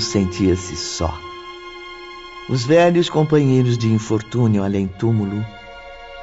Sentia-se 0.00 0.76
só. 0.76 1.16
Os 2.48 2.64
velhos 2.64 3.08
companheiros 3.08 3.78
de 3.78 3.86
infortúnio 3.86 4.64
além 4.64 4.86
túmulo 4.86 5.44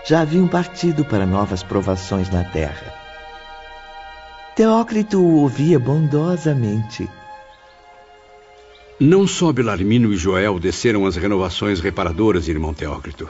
já 0.06 0.22
haviam 0.22 0.48
partido 0.48 1.06
para 1.06 1.26
novas 1.26 1.64
provações 1.64 2.30
na 2.30 2.44
terra. 2.44 2.94
Teócrito 4.56 5.20
o 5.20 5.42
ouvia 5.42 5.78
bondosamente. 5.78 7.08
Não 9.00 9.28
só 9.28 9.54
Belarmino 9.54 10.12
e 10.12 10.18
Joel 10.18 10.58
desceram 10.58 11.06
as 11.06 11.16
renovações 11.16 11.80
reparadoras, 11.80 12.48
irmão 12.48 12.74
Teócrito. 12.74 13.30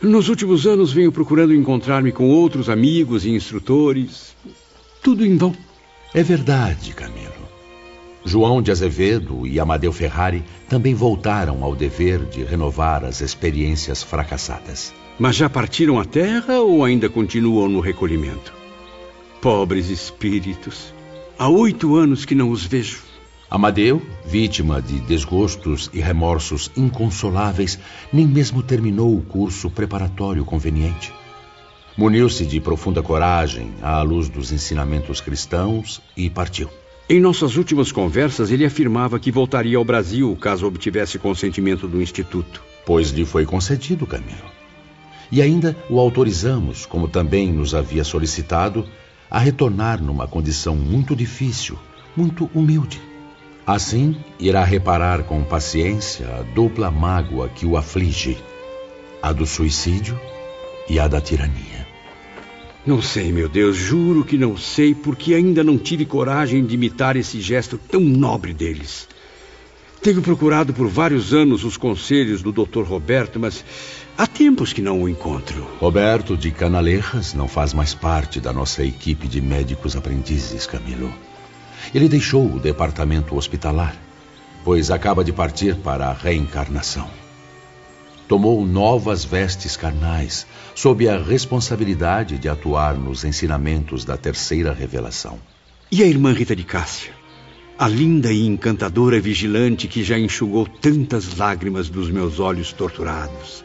Nos 0.00 0.28
últimos 0.28 0.66
anos 0.66 0.92
venho 0.92 1.12
procurando 1.12 1.54
encontrar-me 1.54 2.10
com 2.10 2.30
outros 2.30 2.70
amigos 2.70 3.26
e 3.26 3.30
instrutores. 3.30 4.34
Tudo 5.02 5.26
em 5.26 5.36
vão. 5.36 5.54
É 6.14 6.22
verdade, 6.22 6.94
Camilo. 6.94 7.41
João 8.24 8.62
de 8.62 8.70
Azevedo 8.70 9.46
e 9.46 9.58
Amadeu 9.58 9.92
Ferrari 9.92 10.44
também 10.68 10.94
voltaram 10.94 11.64
ao 11.64 11.74
dever 11.74 12.24
de 12.24 12.44
renovar 12.44 13.04
as 13.04 13.20
experiências 13.20 14.02
fracassadas. 14.02 14.94
Mas 15.18 15.36
já 15.36 15.50
partiram 15.50 15.98
à 15.98 16.04
terra 16.04 16.60
ou 16.60 16.84
ainda 16.84 17.08
continuam 17.08 17.68
no 17.68 17.80
recolhimento? 17.80 18.52
Pobres 19.40 19.88
espíritos. 19.88 20.94
Há 21.38 21.48
oito 21.48 21.96
anos 21.96 22.24
que 22.24 22.34
não 22.34 22.50
os 22.50 22.64
vejo. 22.64 23.00
Amadeu, 23.50 24.00
vítima 24.24 24.80
de 24.80 24.98
desgostos 25.00 25.90
e 25.92 26.00
remorsos 26.00 26.70
inconsoláveis, 26.76 27.78
nem 28.12 28.26
mesmo 28.26 28.62
terminou 28.62 29.14
o 29.14 29.20
curso 29.20 29.68
preparatório 29.68 30.44
conveniente. 30.44 31.12
Muniu-se 31.96 32.46
de 32.46 32.58
profunda 32.60 33.02
coragem 33.02 33.74
à 33.82 34.00
luz 34.00 34.30
dos 34.30 34.52
ensinamentos 34.52 35.20
cristãos 35.20 36.00
e 36.16 36.30
partiu. 36.30 36.70
Em 37.12 37.20
nossas 37.20 37.58
últimas 37.58 37.92
conversas, 37.92 38.50
ele 38.50 38.64
afirmava 38.64 39.18
que 39.18 39.30
voltaria 39.30 39.76
ao 39.76 39.84
Brasil 39.84 40.34
caso 40.40 40.66
obtivesse 40.66 41.18
consentimento 41.18 41.86
do 41.86 42.00
Instituto. 42.00 42.62
Pois 42.86 43.10
lhe 43.10 43.26
foi 43.26 43.44
concedido, 43.44 44.06
Camilo. 44.06 44.50
E 45.30 45.42
ainda 45.42 45.76
o 45.90 46.00
autorizamos, 46.00 46.86
como 46.86 47.06
também 47.06 47.52
nos 47.52 47.74
havia 47.74 48.02
solicitado, 48.02 48.86
a 49.30 49.38
retornar 49.38 50.02
numa 50.02 50.26
condição 50.26 50.74
muito 50.74 51.14
difícil, 51.14 51.78
muito 52.16 52.50
humilde. 52.54 52.98
Assim, 53.66 54.16
irá 54.40 54.64
reparar 54.64 55.24
com 55.24 55.44
paciência 55.44 56.26
a 56.26 56.42
dupla 56.54 56.90
mágoa 56.90 57.46
que 57.50 57.66
o 57.66 57.76
aflige: 57.76 58.38
a 59.20 59.32
do 59.32 59.44
suicídio 59.44 60.18
e 60.88 60.98
a 60.98 61.06
da 61.08 61.20
tirania. 61.20 61.91
Não 62.84 63.00
sei, 63.00 63.30
meu 63.30 63.48
Deus, 63.48 63.76
juro 63.76 64.24
que 64.24 64.36
não 64.36 64.56
sei, 64.56 64.92
porque 64.92 65.34
ainda 65.34 65.62
não 65.62 65.78
tive 65.78 66.04
coragem 66.04 66.64
de 66.66 66.74
imitar 66.74 67.16
esse 67.16 67.40
gesto 67.40 67.78
tão 67.78 68.00
nobre 68.00 68.52
deles. 68.52 69.06
Tenho 70.02 70.20
procurado 70.20 70.74
por 70.74 70.88
vários 70.88 71.32
anos 71.32 71.62
os 71.62 71.76
conselhos 71.76 72.42
do 72.42 72.50
Dr. 72.50 72.82
Roberto, 72.82 73.38
mas 73.38 73.64
há 74.18 74.26
tempos 74.26 74.72
que 74.72 74.82
não 74.82 75.00
o 75.00 75.08
encontro. 75.08 75.64
Roberto 75.78 76.36
de 76.36 76.50
Canalejas 76.50 77.34
não 77.34 77.46
faz 77.46 77.72
mais 77.72 77.94
parte 77.94 78.40
da 78.40 78.52
nossa 78.52 78.84
equipe 78.84 79.28
de 79.28 79.40
médicos 79.40 79.94
aprendizes, 79.94 80.66
Camilo. 80.66 81.14
Ele 81.94 82.08
deixou 82.08 82.52
o 82.52 82.58
departamento 82.58 83.36
hospitalar, 83.36 83.96
pois 84.64 84.90
acaba 84.90 85.22
de 85.22 85.32
partir 85.32 85.76
para 85.76 86.08
a 86.08 86.12
reencarnação. 86.12 87.21
Tomou 88.32 88.64
novas 88.64 89.26
vestes 89.26 89.76
carnais, 89.76 90.46
sob 90.74 91.06
a 91.06 91.22
responsabilidade 91.22 92.38
de 92.38 92.48
atuar 92.48 92.96
nos 92.96 93.24
ensinamentos 93.24 94.06
da 94.06 94.16
terceira 94.16 94.72
revelação. 94.72 95.38
E 95.90 96.02
a 96.02 96.06
irmã 96.06 96.32
Rita 96.32 96.56
de 96.56 96.64
Cássia? 96.64 97.12
A 97.78 97.86
linda 97.86 98.32
e 98.32 98.46
encantadora 98.46 99.20
vigilante 99.20 99.86
que 99.86 100.02
já 100.02 100.18
enxugou 100.18 100.66
tantas 100.66 101.36
lágrimas 101.36 101.90
dos 101.90 102.10
meus 102.10 102.40
olhos 102.40 102.72
torturados. 102.72 103.62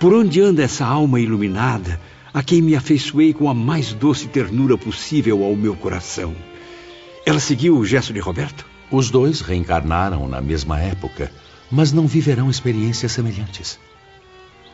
Por 0.00 0.12
onde 0.12 0.40
anda 0.40 0.64
essa 0.64 0.84
alma 0.84 1.20
iluminada, 1.20 2.00
a 2.34 2.42
quem 2.42 2.60
me 2.60 2.74
afeiçoei 2.74 3.32
com 3.32 3.48
a 3.48 3.54
mais 3.54 3.92
doce 3.92 4.26
ternura 4.26 4.76
possível 4.76 5.44
ao 5.44 5.54
meu 5.54 5.76
coração? 5.76 6.34
Ela 7.24 7.38
seguiu 7.38 7.78
o 7.78 7.86
gesto 7.86 8.12
de 8.12 8.18
Roberto? 8.18 8.66
Os 8.90 9.10
dois 9.10 9.42
reencarnaram 9.42 10.26
na 10.26 10.40
mesma 10.40 10.80
época, 10.80 11.30
mas 11.70 11.92
não 11.92 12.08
viverão 12.08 12.50
experiências 12.50 13.12
semelhantes. 13.12 13.78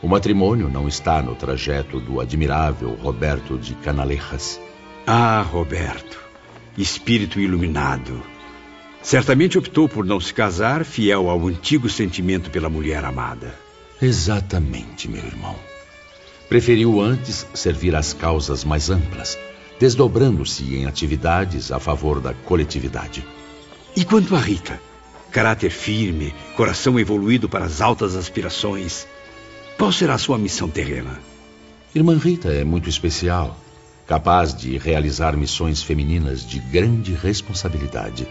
O 0.05 0.07
matrimônio 0.07 0.69
não 0.69 0.87
está 0.87 1.19
no 1.19 1.33
trajeto 1.33 1.99
do 1.99 2.21
admirável 2.21 2.91
Roberto 3.01 3.57
de 3.57 3.73
Canalejas. 3.73 4.61
Ah, 5.07 5.41
Roberto, 5.41 6.19
espírito 6.77 7.39
iluminado. 7.39 8.21
Certamente 9.01 9.57
optou 9.57 9.89
por 9.89 10.05
não 10.05 10.19
se 10.19 10.31
casar, 10.31 10.85
fiel 10.85 11.27
ao 11.27 11.47
antigo 11.47 11.89
sentimento 11.89 12.51
pela 12.51 12.69
mulher 12.69 13.03
amada. 13.03 13.55
Exatamente, 13.99 15.09
meu 15.09 15.25
irmão. 15.25 15.55
Preferiu 16.47 17.01
antes 17.01 17.47
servir 17.55 17.95
às 17.95 18.13
causas 18.13 18.63
mais 18.63 18.91
amplas 18.91 19.35
desdobrando-se 19.79 20.75
em 20.75 20.85
atividades 20.85 21.71
a 21.71 21.79
favor 21.79 22.21
da 22.21 22.31
coletividade. 22.31 23.25
E 23.95 24.05
quanto 24.05 24.35
a 24.35 24.39
Rita? 24.39 24.79
Caráter 25.31 25.71
firme, 25.71 26.31
coração 26.55 26.99
evoluído 26.99 27.49
para 27.49 27.65
as 27.65 27.81
altas 27.81 28.15
aspirações. 28.15 29.07
Qual 29.77 29.91
será 29.91 30.13
a 30.13 30.17
sua 30.17 30.37
missão 30.37 30.69
terrena? 30.69 31.19
Irmã 31.93 32.17
Rita 32.17 32.47
é 32.47 32.63
muito 32.63 32.87
especial, 32.87 33.59
capaz 34.07 34.55
de 34.55 34.77
realizar 34.77 35.35
missões 35.35 35.83
femininas 35.83 36.47
de 36.47 36.59
grande 36.59 37.13
responsabilidade. 37.13 38.25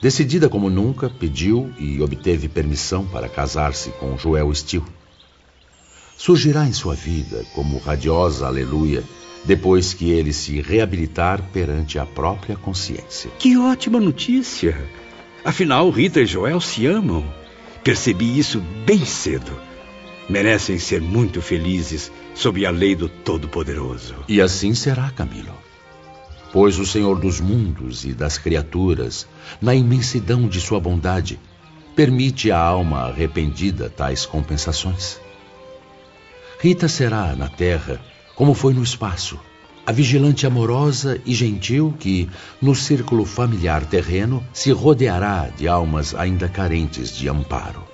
Decidida 0.00 0.48
como 0.48 0.70
nunca, 0.70 1.10
pediu 1.10 1.72
e 1.78 2.00
obteve 2.00 2.48
permissão 2.48 3.04
para 3.04 3.28
casar-se 3.28 3.90
com 3.90 4.16
Joel 4.16 4.54
Steele. 4.54 4.86
Surgirá 6.16 6.64
em 6.64 6.72
sua 6.72 6.94
vida 6.94 7.44
como 7.52 7.78
radiosa 7.78 8.46
aleluia 8.46 9.02
depois 9.44 9.92
que 9.92 10.10
ele 10.10 10.32
se 10.32 10.60
reabilitar 10.60 11.42
perante 11.52 11.98
a 11.98 12.06
própria 12.06 12.56
consciência. 12.56 13.30
Que 13.36 13.56
ótima 13.56 13.98
notícia! 13.98 14.78
Afinal, 15.44 15.90
Rita 15.90 16.20
e 16.20 16.26
Joel 16.26 16.60
se 16.60 16.86
amam. 16.86 17.24
Percebi 17.82 18.38
isso 18.38 18.60
bem 18.86 19.04
cedo. 19.04 19.69
Merecem 20.30 20.78
ser 20.78 21.02
muito 21.02 21.42
felizes 21.42 22.12
sob 22.36 22.64
a 22.64 22.70
lei 22.70 22.94
do 22.94 23.08
Todo-Poderoso. 23.08 24.14
E 24.28 24.40
assim 24.40 24.74
será, 24.74 25.10
Camilo. 25.10 25.52
Pois 26.52 26.78
o 26.78 26.86
Senhor 26.86 27.18
dos 27.18 27.40
mundos 27.40 28.04
e 28.04 28.12
das 28.12 28.38
criaturas, 28.38 29.26
na 29.60 29.74
imensidão 29.74 30.46
de 30.46 30.60
sua 30.60 30.78
bondade, 30.78 31.36
permite 31.96 32.52
à 32.52 32.60
alma 32.60 33.08
arrependida 33.08 33.90
tais 33.90 34.24
compensações. 34.24 35.18
Rita 36.60 36.86
será, 36.86 37.34
na 37.34 37.48
terra, 37.48 38.00
como 38.36 38.54
foi 38.54 38.72
no 38.72 38.84
espaço. 38.84 39.36
A 39.84 39.90
vigilante 39.90 40.46
amorosa 40.46 41.20
e 41.26 41.34
gentil 41.34 41.92
que, 41.98 42.30
no 42.62 42.76
círculo 42.76 43.24
familiar 43.24 43.84
terreno, 43.84 44.46
se 44.52 44.70
rodeará 44.70 45.48
de 45.48 45.66
almas 45.66 46.14
ainda 46.14 46.48
carentes 46.48 47.16
de 47.16 47.28
amparo. 47.28 47.89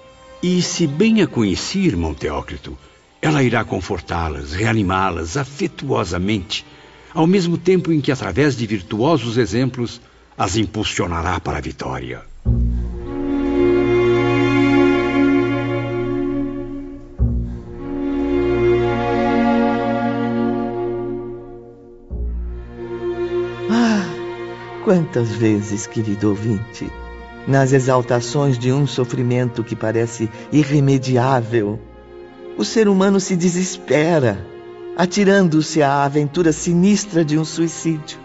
E 0.48 0.62
se 0.62 0.86
bem 0.86 1.22
a 1.22 1.26
conheci, 1.26 1.80
irmão 1.80 2.14
Teócrito, 2.14 2.78
ela 3.20 3.42
irá 3.42 3.64
confortá-las, 3.64 4.52
reanimá-las 4.52 5.36
afetuosamente, 5.36 6.64
ao 7.12 7.26
mesmo 7.26 7.58
tempo 7.58 7.92
em 7.92 8.00
que, 8.00 8.12
através 8.12 8.56
de 8.56 8.64
virtuosos 8.64 9.38
exemplos, 9.38 10.00
as 10.38 10.56
impulsionará 10.56 11.40
para 11.40 11.58
a 11.58 11.60
vitória. 11.60 12.22
Quantas 24.84 25.28
vezes, 25.30 25.88
querido 25.88 26.28
ouvinte, 26.28 26.88
nas 27.46 27.72
exaltações 27.72 28.58
de 28.58 28.72
um 28.72 28.86
sofrimento 28.86 29.62
que 29.62 29.76
parece 29.76 30.28
irremediável, 30.50 31.78
o 32.58 32.64
ser 32.64 32.88
humano 32.88 33.20
se 33.20 33.36
desespera, 33.36 34.44
atirando-se 34.96 35.82
à 35.82 36.04
aventura 36.04 36.52
sinistra 36.52 37.24
de 37.24 37.38
um 37.38 37.44
suicídio. 37.44 38.18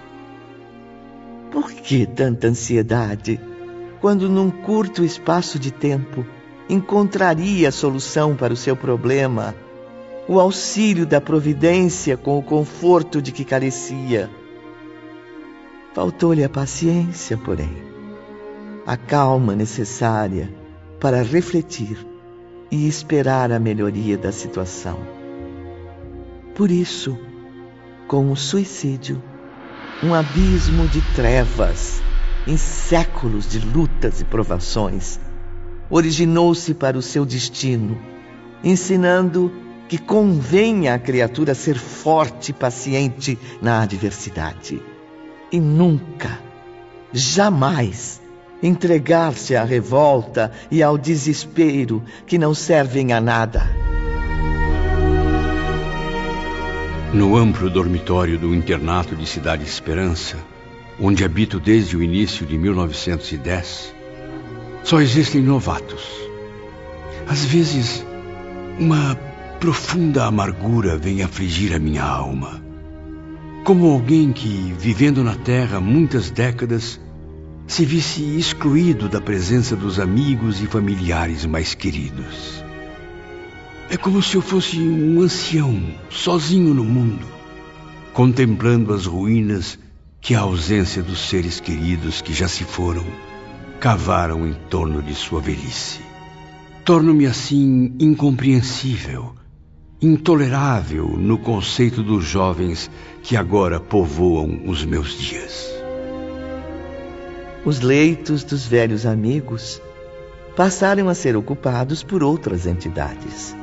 Por 1.51 1.71
que 1.71 2.06
tanta 2.06 2.47
ansiedade, 2.47 3.39
quando 4.00 4.29
num 4.29 4.50
curto 4.50 5.03
espaço 5.03 5.59
de 5.59 5.69
tempo 5.69 6.25
encontraria 6.69 7.68
a 7.68 7.71
solução 7.71 8.35
para 8.35 8.53
o 8.53 8.57
seu 8.57 8.75
problema, 8.75 9.53
o 10.27 10.39
auxílio 10.39 11.06
da 11.06 11.19
providência 11.19 12.15
com 12.15 12.39
o 12.39 12.44
conforto 12.44 13.21
de 13.21 13.33
que 13.33 13.44
carecia? 13.44 14.29
Faltou-lhe 15.94 16.41
a 16.41 16.50
paciência, 16.50 17.35
porém, 17.38 17.91
a 18.86 18.98
calma 18.98 19.56
necessária 19.56 20.51
para 21.00 21.22
refletir 21.22 22.06
e 22.69 22.88
esperar 22.88 23.51
a 23.51 23.60
melhoria 23.60 24.18
da 24.18 24.31
situação. 24.31 25.00
Por 26.56 26.72
isso, 26.72 27.18
com 28.07 28.31
o 28.31 28.36
suicídio, 28.36 29.22
um 30.04 30.13
abismo 30.13 30.88
de 30.88 31.01
trevas 31.13 32.01
em 32.48 32.57
séculos 32.57 33.48
de 33.48 33.60
lutas 33.60 34.19
e 34.22 34.25
provações, 34.25 35.19
originou-se 35.89 36.74
para 36.74 36.98
o 36.98 37.01
seu 37.01 37.25
destino, 37.25 37.98
ensinando 38.63 39.51
que 39.88 39.98
convém 39.98 40.88
à 40.88 40.98
criatura 40.98 41.54
ser 41.54 41.78
forte 41.78 42.50
e 42.51 42.54
paciente 42.54 43.38
na 43.62 43.81
adversidade 43.81 44.81
e 45.51 45.60
nunca, 45.60 46.39
jamais 47.12 48.20
entregar-se 48.62 49.56
à 49.56 49.63
revolta 49.63 50.52
e 50.69 50.84
ao 50.84 50.98
desespero 50.98 52.04
que 52.25 52.38
não 52.38 52.54
servem 52.54 53.13
a 53.13 53.22
nada. 53.22 53.69
No 57.13 57.36
amplo 57.36 57.69
dormitório 57.69 58.38
do 58.38 58.56
internato 58.56 59.16
de 59.16 59.25
Cidade 59.25 59.63
Esperança, 59.63 60.38
onde 61.00 61.25
habito 61.25 61.60
desde 61.60 61.98
o 61.98 62.04
início 62.04 62.46
de 62.46 62.58
1910, 62.58 63.94
só 64.84 65.02
existem 65.02 65.42
novatos. 65.42 66.06
Às 67.28 67.44
vezes, 67.44 68.06
uma 68.80 69.16
profunda 69.60 70.25
amargura 70.25 70.98
vem 70.98 71.22
afligir 71.22 71.75
a 71.75 71.80
minha 71.80 72.04
alma. 72.04 72.62
Como 73.64 73.92
alguém 73.92 74.31
que, 74.31 74.74
vivendo 74.78 75.24
na 75.24 75.36
Terra 75.36 75.80
muitas 75.80 76.31
décadas, 76.31 77.00
se 77.71 77.85
visse 77.85 78.21
excluído 78.38 79.07
da 79.07 79.21
presença 79.21 79.77
dos 79.77 79.97
amigos 79.97 80.62
e 80.62 80.68
familiares 80.68 81.45
mais 81.45 81.73
queridos. 81.73 82.62
É 83.89 83.95
como 83.95 84.21
se 84.21 84.35
eu 84.35 84.41
fosse 84.41 84.77
um 84.77 85.21
ancião, 85.21 85.81
sozinho 86.09 86.73
no 86.73 86.83
mundo, 86.83 87.25
contemplando 88.12 88.94
as 88.94 89.06
ruínas 89.06 89.79
que 90.19 90.35
a 90.35 90.41
ausência 90.41 91.01
dos 91.01 91.29
seres 91.29 91.62
queridos 91.62 92.21
que 92.21 92.33
já 92.33 92.45
se 92.45 92.65
foram 92.65 93.06
cavaram 93.79 94.45
em 94.45 94.53
torno 94.69 95.01
de 95.01 95.15
sua 95.15 95.39
velhice. 95.39 96.01
Torno-me 96.83 97.25
assim 97.25 97.95
incompreensível, 98.01 99.33
intolerável 100.01 101.07
no 101.07 101.38
conceito 101.38 102.03
dos 102.03 102.25
jovens 102.25 102.91
que 103.23 103.38
agora 103.38 103.79
povoam 103.79 104.63
os 104.65 104.83
meus 104.83 105.18
dias. 105.18 105.81
Os 107.63 107.80
leitos 107.80 108.44
dos 108.44 108.66
velhos 108.66 109.06
amigos 109.06 109.80
passaram 110.56 111.08
a 111.08 111.13
ser 111.13 111.36
ocupados 111.36 112.02
por 112.02 112.24
outras 112.24 112.66
entidades. 112.66 113.56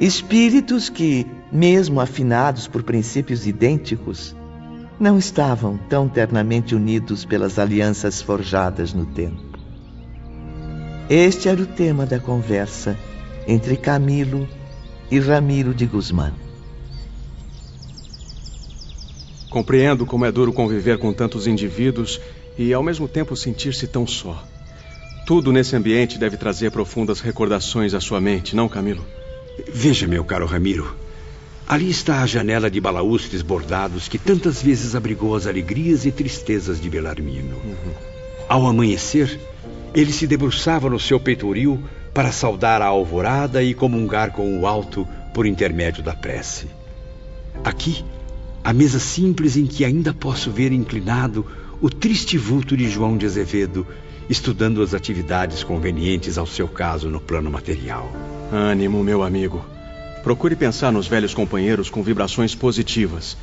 Espíritos 0.00 0.88
que, 0.88 1.26
mesmo 1.52 2.00
afinados 2.00 2.66
por 2.66 2.82
princípios 2.82 3.46
idênticos, 3.46 4.34
não 4.98 5.18
estavam 5.18 5.76
tão 5.76 6.08
ternamente 6.08 6.74
unidos 6.74 7.26
pelas 7.26 7.58
alianças 7.58 8.22
forjadas 8.22 8.94
no 8.94 9.04
tempo. 9.04 9.42
Este 11.08 11.50
era 11.50 11.60
o 11.60 11.66
tema 11.66 12.06
da 12.06 12.18
conversa 12.18 12.96
entre 13.46 13.76
Camilo 13.76 14.48
e 15.10 15.20
Ramiro 15.20 15.74
de 15.74 15.84
Guzmán. 15.84 16.32
Compreendo 19.50 20.06
como 20.06 20.24
é 20.24 20.32
duro 20.32 20.52
conviver 20.52 20.98
com 20.98 21.12
tantos 21.12 21.46
indivíduos 21.46 22.20
e 22.58 22.72
ao 22.72 22.82
mesmo 22.82 23.08
tempo 23.08 23.36
sentir-se 23.36 23.86
tão 23.86 24.06
só. 24.06 24.42
Tudo 25.26 25.52
nesse 25.52 25.74
ambiente 25.74 26.18
deve 26.18 26.36
trazer 26.36 26.70
profundas 26.70 27.20
recordações 27.20 27.94
à 27.94 28.00
sua 28.00 28.20
mente, 28.20 28.54
não, 28.54 28.68
Camilo? 28.68 29.04
Veja, 29.72 30.06
meu 30.06 30.24
caro 30.24 30.46
Ramiro. 30.46 30.94
Ali 31.66 31.88
está 31.88 32.22
a 32.22 32.26
janela 32.26 32.70
de 32.70 32.78
balaústres 32.78 33.40
bordados 33.40 34.06
que 34.06 34.18
tantas 34.18 34.62
vezes 34.62 34.94
abrigou 34.94 35.34
as 35.34 35.46
alegrias 35.46 36.04
e 36.04 36.12
tristezas 36.12 36.78
de 36.78 36.90
Belarmino. 36.90 37.56
Uhum. 37.56 37.92
Ao 38.46 38.66
amanhecer, 38.66 39.40
ele 39.94 40.12
se 40.12 40.26
debruçava 40.26 40.90
no 40.90 41.00
seu 41.00 41.18
peitoril 41.18 41.82
para 42.12 42.30
saudar 42.30 42.82
a 42.82 42.86
alvorada 42.86 43.62
e 43.62 43.72
comungar 43.72 44.32
com 44.32 44.60
o 44.60 44.66
alto 44.66 45.08
por 45.32 45.46
intermédio 45.46 46.02
da 46.02 46.14
prece. 46.14 46.66
Aqui, 47.64 48.04
a 48.62 48.72
mesa 48.72 48.98
simples 48.98 49.56
em 49.56 49.66
que 49.66 49.84
ainda 49.84 50.12
posso 50.12 50.50
ver 50.50 50.70
inclinado 50.70 51.46
o 51.84 51.90
triste 51.90 52.38
vulto 52.38 52.74
de 52.74 52.88
João 52.88 53.14
de 53.14 53.26
Azevedo, 53.26 53.86
estudando 54.26 54.80
as 54.80 54.94
atividades 54.94 55.62
convenientes 55.62 56.38
ao 56.38 56.46
seu 56.46 56.66
caso 56.66 57.10
no 57.10 57.20
plano 57.20 57.50
material. 57.50 58.10
Ânimo, 58.50 59.04
meu 59.04 59.22
amigo. 59.22 59.62
Procure 60.22 60.56
pensar 60.56 60.90
nos 60.90 61.06
velhos 61.06 61.34
companheiros 61.34 61.90
com 61.90 62.02
vibrações 62.02 62.54
positivas. 62.54 63.36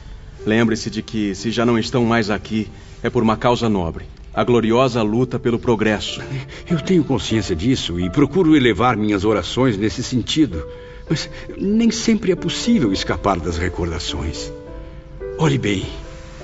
Lembre-se 0.43 0.89
de 0.89 1.03
que, 1.03 1.35
se 1.35 1.51
já 1.51 1.63
não 1.63 1.77
estão 1.77 2.03
mais 2.03 2.31
aqui, 2.31 2.67
é 3.03 3.11
por 3.11 3.21
uma 3.21 3.37
causa 3.37 3.69
nobre 3.69 4.05
a 4.33 4.43
gloriosa 4.43 5.03
luta 5.03 5.37
pelo 5.37 5.59
progresso. 5.59 6.19
Eu 6.67 6.81
tenho 6.81 7.03
consciência 7.03 7.55
disso 7.55 7.99
e 7.99 8.09
procuro 8.09 8.55
elevar 8.55 8.97
minhas 8.97 9.23
orações 9.23 9.77
nesse 9.77 10.01
sentido. 10.01 10.65
Mas 11.07 11.29
nem 11.55 11.91
sempre 11.91 12.31
é 12.31 12.35
possível 12.35 12.91
escapar 12.91 13.39
das 13.39 13.59
recordações. 13.59 14.51
Olhe 15.37 15.59
bem, 15.59 15.85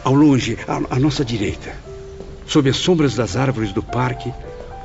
ao 0.04 0.14
longe, 0.14 0.60
à, 0.68 0.96
à 0.96 1.00
nossa 1.00 1.26
direita 1.26 1.87
sob 2.48 2.70
as 2.70 2.78
sombras 2.78 3.14
das 3.16 3.36
árvores 3.36 3.72
do 3.74 3.84
parque, 3.84 4.34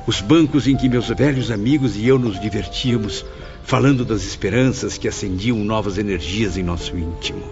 os 0.05 0.19
bancos 0.19 0.67
em 0.67 0.75
que 0.75 0.89
meus 0.89 1.07
velhos 1.07 1.49
amigos 1.49 1.95
e 1.95 2.05
eu 2.05 2.19
nos 2.19 2.39
divertíamos, 2.39 3.25
falando 3.63 4.03
das 4.03 4.23
esperanças 4.23 4.97
que 4.97 5.07
acendiam 5.07 5.57
novas 5.59 5.97
energias 5.97 6.57
em 6.57 6.63
nosso 6.63 6.97
íntimo. 6.97 7.43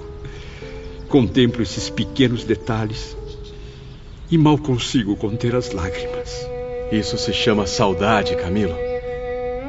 Contemplo 1.07 1.63
esses 1.63 1.89
pequenos 1.89 2.43
detalhes 2.43 3.15
e 4.29 4.37
mal 4.37 4.57
consigo 4.57 5.15
conter 5.15 5.55
as 5.55 5.71
lágrimas. 5.71 6.45
Isso 6.91 7.17
se 7.17 7.31
chama 7.31 7.65
saudade, 7.65 8.35
Camilo. 8.35 8.75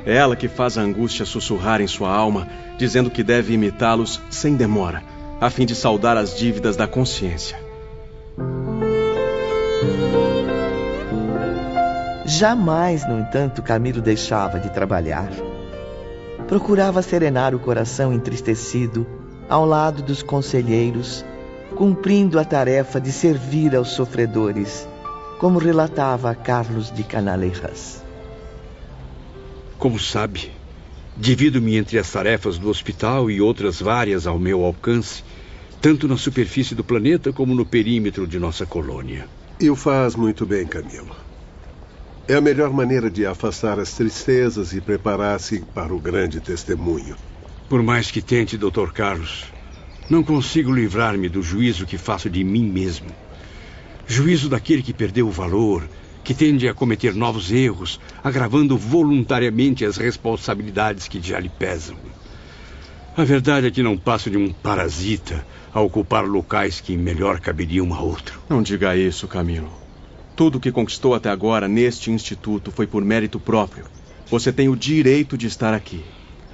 É 0.04 0.16
ela 0.16 0.34
que 0.34 0.48
faz 0.48 0.76
a 0.76 0.82
angústia 0.82 1.24
sussurrar 1.24 1.80
em 1.80 1.86
sua 1.86 2.10
alma, 2.12 2.48
dizendo 2.76 3.10
que 3.10 3.22
deve 3.22 3.54
imitá-los 3.54 4.20
sem 4.28 4.56
demora, 4.56 5.04
a 5.40 5.48
fim 5.48 5.64
de 5.64 5.76
saldar 5.76 6.16
as 6.16 6.36
dívidas 6.36 6.74
da 6.76 6.88
consciência. 6.88 7.61
Jamais, 12.38 13.06
no 13.06 13.20
entanto, 13.20 13.62
Camilo 13.62 14.00
deixava 14.00 14.58
de 14.58 14.70
trabalhar. 14.70 15.30
Procurava 16.48 17.02
serenar 17.02 17.54
o 17.54 17.58
coração 17.58 18.10
entristecido 18.10 19.06
ao 19.50 19.66
lado 19.66 20.02
dos 20.02 20.22
conselheiros, 20.22 21.22
cumprindo 21.76 22.38
a 22.38 22.44
tarefa 22.44 22.98
de 22.98 23.12
servir 23.12 23.76
aos 23.76 23.90
sofredores, 23.90 24.88
como 25.38 25.58
relatava 25.58 26.34
Carlos 26.34 26.90
de 26.90 27.02
Canaleiras. 27.02 28.02
Como 29.78 29.98
sabe, 29.98 30.52
divido-me 31.14 31.76
entre 31.76 31.98
as 31.98 32.10
tarefas 32.10 32.56
do 32.56 32.70
hospital 32.70 33.30
e 33.30 33.42
outras 33.42 33.78
várias 33.78 34.26
ao 34.26 34.38
meu 34.38 34.64
alcance, 34.64 35.22
tanto 35.82 36.08
na 36.08 36.16
superfície 36.16 36.74
do 36.74 36.82
planeta 36.82 37.30
como 37.30 37.54
no 37.54 37.66
perímetro 37.66 38.26
de 38.26 38.38
nossa 38.38 38.64
colônia. 38.64 39.28
E 39.60 39.68
o 39.68 39.76
faz 39.76 40.16
muito 40.16 40.46
bem, 40.46 40.66
Camilo. 40.66 41.14
É 42.28 42.34
a 42.34 42.40
melhor 42.40 42.72
maneira 42.72 43.10
de 43.10 43.26
afastar 43.26 43.80
as 43.80 43.94
tristezas 43.94 44.72
e 44.72 44.80
preparar-se 44.80 45.60
para 45.74 45.92
o 45.92 45.98
grande 45.98 46.40
testemunho. 46.40 47.16
Por 47.68 47.82
mais 47.82 48.12
que 48.12 48.22
tente, 48.22 48.56
Dr. 48.56 48.92
Carlos, 48.94 49.46
não 50.08 50.22
consigo 50.22 50.72
livrar-me 50.72 51.28
do 51.28 51.42
juízo 51.42 51.84
que 51.84 51.98
faço 51.98 52.30
de 52.30 52.44
mim 52.44 52.64
mesmo. 52.64 53.08
Juízo 54.06 54.48
daquele 54.48 54.82
que 54.82 54.92
perdeu 54.92 55.26
o 55.26 55.32
valor, 55.32 55.88
que 56.22 56.32
tende 56.32 56.68
a 56.68 56.74
cometer 56.74 57.12
novos 57.12 57.50
erros, 57.50 57.98
agravando 58.22 58.76
voluntariamente 58.78 59.84
as 59.84 59.96
responsabilidades 59.96 61.08
que 61.08 61.20
já 61.20 61.40
lhe 61.40 61.48
pesam. 61.48 61.96
A 63.16 63.24
verdade 63.24 63.66
é 63.66 63.70
que 63.70 63.82
não 63.82 63.98
passo 63.98 64.30
de 64.30 64.38
um 64.38 64.52
parasita 64.52 65.44
a 65.74 65.80
ocupar 65.80 66.24
locais 66.24 66.80
que 66.80 66.96
melhor 66.96 67.40
caberiam 67.40 67.92
a 67.92 68.00
outro. 68.00 68.40
Não 68.48 68.62
diga 68.62 68.96
isso, 68.96 69.26
Camilo. 69.26 69.81
Tudo 70.34 70.58
que 70.58 70.72
conquistou 70.72 71.14
até 71.14 71.28
agora 71.28 71.68
neste 71.68 72.10
instituto 72.10 72.70
foi 72.70 72.86
por 72.86 73.04
mérito 73.04 73.38
próprio. 73.38 73.84
Você 74.28 74.52
tem 74.52 74.68
o 74.68 74.76
direito 74.76 75.36
de 75.36 75.46
estar 75.46 75.74
aqui. 75.74 76.02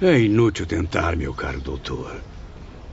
É 0.01 0.19
inútil 0.19 0.65
tentar, 0.65 1.15
meu 1.15 1.33
caro 1.33 1.61
doutor. 1.61 2.21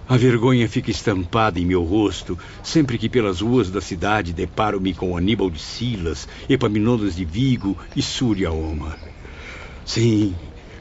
A 0.09 0.17
vergonha 0.17 0.69
fica 0.69 0.93
estampada 0.93 1.59
em 1.59 1.67
meu 1.67 1.83
rosto 1.83 2.39
sempre 2.63 2.97
que 2.97 3.09
pelas 3.09 3.41
ruas 3.41 3.69
da 3.69 3.81
cidade 3.81 4.33
deparo-me 4.33 4.95
com 4.95 5.17
Aníbal 5.17 5.51
de 5.51 5.59
Silas, 5.59 6.29
Epaminondas 6.49 7.17
de 7.17 7.25
Vigo 7.25 7.77
e 7.97 8.01
Súria 8.01 8.53
Omar. 8.53 8.97
Sim, 9.85 10.33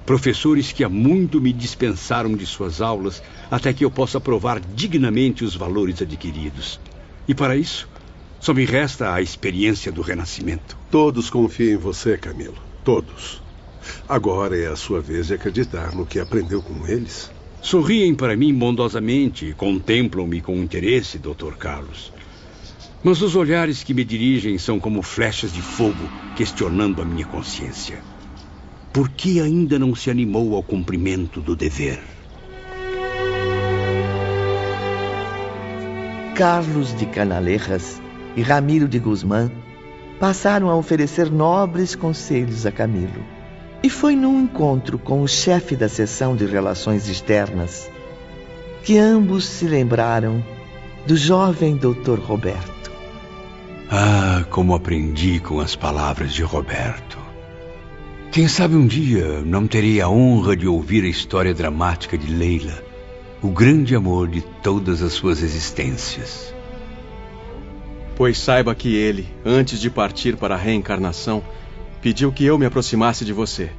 professores 0.05 0.71
que 0.71 0.83
há 0.83 0.89
muito 0.89 1.41
me 1.41 1.51
dispensaram 1.51 2.35
de 2.35 2.45
suas 2.45 2.81
aulas 2.81 3.23
até 3.49 3.73
que 3.73 3.83
eu 3.83 3.89
possa 3.89 4.21
provar 4.21 4.59
dignamente 4.59 5.43
os 5.43 5.55
valores 5.55 5.99
adquiridos. 6.03 6.79
E 7.27 7.33
para 7.33 7.57
isso, 7.57 7.89
só 8.45 8.53
me 8.53 8.63
resta 8.63 9.11
a 9.11 9.23
experiência 9.23 9.91
do 9.91 10.03
renascimento. 10.03 10.77
Todos 10.91 11.31
confiam 11.31 11.73
em 11.73 11.77
você, 11.77 12.15
Camilo. 12.15 12.53
Todos. 12.83 13.41
Agora 14.07 14.55
é 14.55 14.67
a 14.67 14.75
sua 14.75 15.01
vez 15.01 15.25
de 15.25 15.33
acreditar 15.33 15.95
no 15.95 16.05
que 16.05 16.19
aprendeu 16.19 16.61
com 16.61 16.85
eles. 16.87 17.31
Sorriem 17.59 18.13
para 18.13 18.37
mim 18.37 18.53
bondosamente 18.53 19.47
e 19.47 19.53
contemplam-me 19.55 20.41
com 20.41 20.57
interesse, 20.57 21.17
Dr. 21.17 21.55
Carlos. 21.57 22.13
Mas 23.03 23.19
os 23.23 23.35
olhares 23.35 23.81
que 23.81 23.95
me 23.95 24.03
dirigem 24.03 24.59
são 24.59 24.79
como 24.79 25.01
flechas 25.01 25.51
de 25.51 25.63
fogo 25.63 26.07
questionando 26.35 27.01
a 27.01 27.05
minha 27.05 27.25
consciência. 27.25 27.97
Por 28.93 29.09
que 29.09 29.41
ainda 29.41 29.79
não 29.79 29.95
se 29.95 30.11
animou 30.11 30.55
ao 30.55 30.61
cumprimento 30.61 31.41
do 31.41 31.55
dever? 31.55 31.99
Carlos 36.35 36.95
de 36.95 37.07
Canalejas 37.07 38.04
e 38.35 38.41
Ramiro 38.41 38.87
de 38.87 38.99
Guzmán 38.99 39.49
passaram 40.19 40.69
a 40.69 40.75
oferecer 40.75 41.31
nobres 41.31 41.95
conselhos 41.95 42.65
a 42.65 42.71
Camilo. 42.71 43.23
E 43.83 43.89
foi 43.89 44.15
num 44.15 44.41
encontro 44.41 44.97
com 44.97 45.21
o 45.21 45.27
chefe 45.27 45.75
da 45.75 45.87
seção 45.87 46.35
de 46.35 46.45
relações 46.45 47.07
externas 47.07 47.89
que 48.83 48.97
ambos 48.97 49.45
se 49.45 49.65
lembraram 49.65 50.43
do 51.07 51.17
jovem 51.17 51.75
doutor 51.75 52.19
Roberto. 52.19 52.91
Ah, 53.89 54.45
como 54.49 54.73
aprendi 54.73 55.39
com 55.39 55.59
as 55.59 55.75
palavras 55.75 56.33
de 56.33 56.43
Roberto. 56.43 57.17
Quem 58.31 58.47
sabe 58.47 58.75
um 58.75 58.85
dia 58.85 59.41
não 59.41 59.67
terei 59.67 60.01
a 60.01 60.09
honra 60.09 60.55
de 60.55 60.67
ouvir 60.67 61.03
a 61.03 61.07
história 61.07 61.53
dramática 61.53 62.17
de 62.17 62.31
Leila, 62.31 62.83
o 63.41 63.49
grande 63.49 63.95
amor 63.95 64.27
de 64.27 64.41
todas 64.41 65.01
as 65.01 65.13
suas 65.13 65.41
existências. 65.41 66.54
Pois 68.15 68.37
saiba 68.37 68.73
que 68.73 68.95
ele, 68.95 69.27
antes 69.45 69.79
de 69.79 69.89
partir 69.89 70.37
para 70.37 70.55
a 70.55 70.57
reencarnação, 70.57 71.43
pediu 72.01 72.31
que 72.31 72.45
eu 72.45 72.57
me 72.57 72.65
aproximasse 72.65 73.25
de 73.25 73.33
você. 73.33 73.69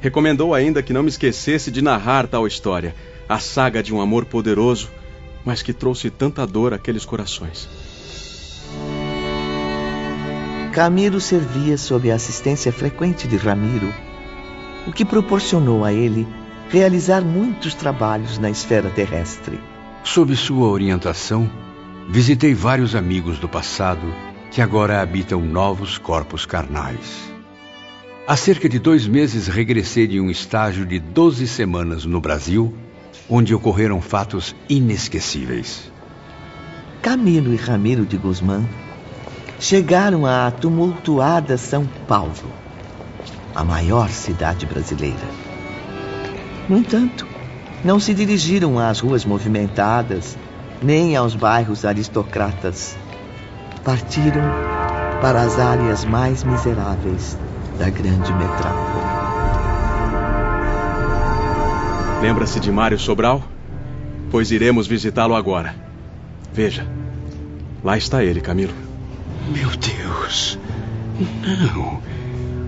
Recomendou 0.00 0.54
ainda 0.54 0.82
que 0.82 0.92
não 0.92 1.02
me 1.02 1.10
esquecesse 1.10 1.70
de 1.70 1.82
narrar 1.82 2.26
tal 2.26 2.46
história, 2.46 2.94
a 3.28 3.38
saga 3.38 3.82
de 3.82 3.94
um 3.94 4.00
amor 4.00 4.24
poderoso, 4.24 4.90
mas 5.44 5.62
que 5.62 5.72
trouxe 5.72 6.10
tanta 6.10 6.46
dor 6.46 6.72
àqueles 6.72 7.04
corações. 7.04 7.68
Camilo 10.72 11.20
servia 11.20 11.76
sob 11.76 12.10
a 12.10 12.14
assistência 12.14 12.72
frequente 12.72 13.28
de 13.28 13.36
Ramiro, 13.36 13.92
o 14.86 14.92
que 14.92 15.04
proporcionou 15.04 15.84
a 15.84 15.92
ele 15.92 16.26
realizar 16.70 17.20
muitos 17.20 17.74
trabalhos 17.74 18.38
na 18.38 18.48
esfera 18.48 18.88
terrestre. 18.88 19.60
Sob 20.02 20.34
sua 20.34 20.68
orientação, 20.68 21.48
visitei 22.08 22.54
vários 22.54 22.94
amigos 22.94 23.38
do 23.38 23.48
passado 23.48 24.12
que 24.50 24.60
agora 24.60 25.00
habitam 25.00 25.40
novos 25.40 25.98
corpos 25.98 26.44
carnais. 26.44 27.32
Há 28.26 28.36
cerca 28.36 28.68
de 28.68 28.78
dois 28.78 29.06
meses 29.06 29.48
regressei 29.48 30.06
de 30.06 30.20
um 30.20 30.30
estágio 30.30 30.86
de 30.86 30.98
12 30.98 31.46
semanas 31.48 32.04
no 32.04 32.20
Brasil, 32.20 32.72
onde 33.28 33.54
ocorreram 33.54 34.00
fatos 34.00 34.54
inesquecíveis. 34.68 35.90
Camilo 37.00 37.52
e 37.52 37.56
Ramiro 37.56 38.06
de 38.06 38.16
Guzmán 38.16 38.64
chegaram 39.58 40.26
à 40.26 40.50
tumultuada 40.50 41.56
São 41.56 41.86
Paulo, 42.06 42.52
a 43.54 43.64
maior 43.64 44.08
cidade 44.08 44.66
brasileira. 44.66 45.28
No 46.68 46.76
entanto, 46.76 47.26
não 47.84 47.98
se 47.98 48.14
dirigiram 48.14 48.78
às 48.78 49.00
ruas 49.00 49.24
movimentadas, 49.24 50.38
nem 50.82 51.16
aos 51.16 51.34
bairros 51.34 51.84
aristocratas. 51.84 52.96
Partiram 53.84 54.42
para 55.20 55.42
as 55.42 55.58
áreas 55.58 56.04
mais 56.04 56.42
miseráveis 56.44 57.38
da 57.78 57.88
grande 57.88 58.32
metrópole. 58.32 59.12
Lembra-se 62.20 62.60
de 62.60 62.70
Mário 62.70 62.98
Sobral? 62.98 63.42
Pois 64.30 64.50
iremos 64.50 64.86
visitá-lo 64.86 65.34
agora. 65.34 65.74
Veja, 66.52 66.86
lá 67.82 67.96
está 67.96 68.22
ele, 68.24 68.40
Camilo. 68.40 68.74
Meu 69.52 69.68
Deus! 69.70 70.58
Não! 71.18 72.00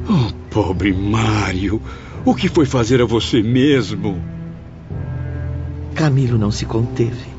Oh, 0.08 0.32
pobre 0.50 0.92
Mário! 0.92 1.80
O 2.24 2.34
que 2.34 2.48
foi 2.48 2.66
fazer 2.66 3.00
a 3.00 3.04
você 3.04 3.42
mesmo? 3.42 4.20
Camilo 5.94 6.36
não 6.36 6.50
se 6.50 6.64
conteve. 6.66 7.33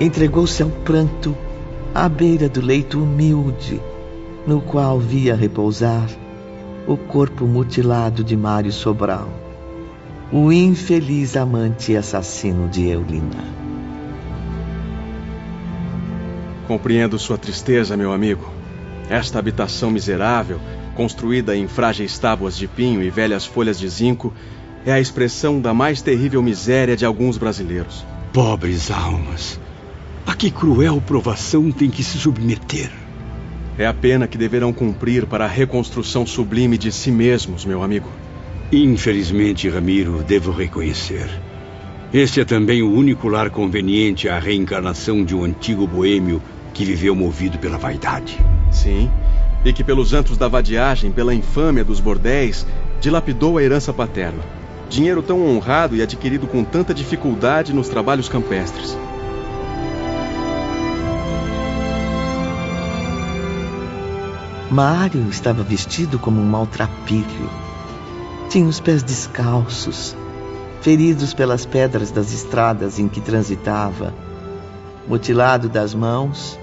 Entregou-se 0.00 0.62
ao 0.62 0.70
pranto 0.70 1.36
à 1.94 2.08
beira 2.08 2.48
do 2.48 2.60
leito 2.60 3.02
humilde, 3.02 3.80
no 4.46 4.60
qual 4.60 5.00
via 5.00 5.34
repousar 5.34 6.08
o 6.86 6.96
corpo 6.96 7.44
mutilado 7.46 8.22
de 8.22 8.36
Mário 8.36 8.72
Sobral, 8.72 9.28
o 10.32 10.52
infeliz 10.52 11.36
amante 11.36 11.92
e 11.92 11.96
assassino 11.96 12.68
de 12.68 12.86
Eulina. 12.86 13.44
Compreendo 16.68 17.18
sua 17.18 17.36
tristeza, 17.36 17.96
meu 17.96 18.12
amigo. 18.12 18.48
Esta 19.10 19.38
habitação 19.38 19.90
miserável, 19.90 20.60
construída 20.94 21.56
em 21.56 21.66
frágeis 21.66 22.18
tábuas 22.18 22.56
de 22.56 22.68
pinho 22.68 23.02
e 23.02 23.10
velhas 23.10 23.44
folhas 23.44 23.78
de 23.78 23.88
zinco, 23.88 24.32
é 24.86 24.92
a 24.92 25.00
expressão 25.00 25.60
da 25.60 25.74
mais 25.74 26.02
terrível 26.02 26.42
miséria 26.42 26.96
de 26.96 27.04
alguns 27.04 27.36
brasileiros. 27.36 28.04
Pobres 28.32 28.90
almas, 28.90 29.58
a 30.28 30.34
que 30.34 30.50
cruel 30.50 31.00
provação 31.00 31.72
tem 31.72 31.88
que 31.88 32.04
se 32.04 32.18
submeter? 32.18 32.90
É 33.78 33.86
a 33.86 33.94
pena 33.94 34.28
que 34.28 34.36
deverão 34.36 34.74
cumprir 34.74 35.24
para 35.24 35.46
a 35.46 35.48
reconstrução 35.48 36.26
sublime 36.26 36.76
de 36.76 36.92
si 36.92 37.10
mesmos, 37.10 37.64
meu 37.64 37.82
amigo. 37.82 38.10
Infelizmente, 38.70 39.70
Ramiro, 39.70 40.22
devo 40.22 40.52
reconhecer. 40.52 41.30
Este 42.12 42.42
é 42.42 42.44
também 42.44 42.82
o 42.82 42.92
único 42.92 43.26
lar 43.26 43.48
conveniente 43.48 44.28
à 44.28 44.38
reencarnação 44.38 45.24
de 45.24 45.34
um 45.34 45.44
antigo 45.44 45.86
boêmio 45.86 46.42
que 46.74 46.84
viveu 46.84 47.14
movido 47.14 47.56
pela 47.56 47.78
vaidade. 47.78 48.38
Sim, 48.70 49.10
e 49.64 49.72
que 49.72 49.82
pelos 49.82 50.12
antros 50.12 50.36
da 50.36 50.46
vadiagem, 50.46 51.10
pela 51.10 51.34
infâmia 51.34 51.82
dos 51.82 52.00
bordéis, 52.00 52.66
dilapidou 53.00 53.56
a 53.56 53.62
herança 53.62 53.94
paterna. 53.94 54.42
Dinheiro 54.90 55.22
tão 55.22 55.42
honrado 55.42 55.96
e 55.96 56.02
adquirido 56.02 56.46
com 56.46 56.62
tanta 56.62 56.92
dificuldade 56.92 57.72
nos 57.72 57.88
trabalhos 57.88 58.28
campestres. 58.28 58.94
Mário 64.70 65.30
estava 65.30 65.62
vestido 65.62 66.18
como 66.18 66.38
um 66.38 66.44
maltrapilho. 66.44 67.50
Tinha 68.50 68.66
os 68.66 68.78
pés 68.78 69.02
descalços, 69.02 70.14
feridos 70.82 71.32
pelas 71.32 71.64
pedras 71.64 72.10
das 72.10 72.34
estradas 72.34 72.98
em 72.98 73.08
que 73.08 73.18
transitava, 73.18 74.12
mutilado 75.08 75.70
das 75.70 75.94
mãos, 75.94 76.58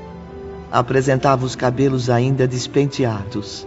apresentava 0.71 1.45
os 1.45 1.55
cabelos 1.55 2.07
ainda 2.07 2.47
despenteados. 2.47 3.65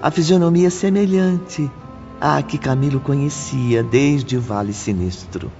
A 0.00 0.10
fisionomia 0.10 0.70
semelhante 0.70 1.70
à 2.18 2.42
que 2.42 2.56
Camilo 2.56 2.98
conhecia 2.98 3.82
desde 3.82 4.38
o 4.38 4.40
Vale 4.40 4.72
Sinistro. 4.72 5.52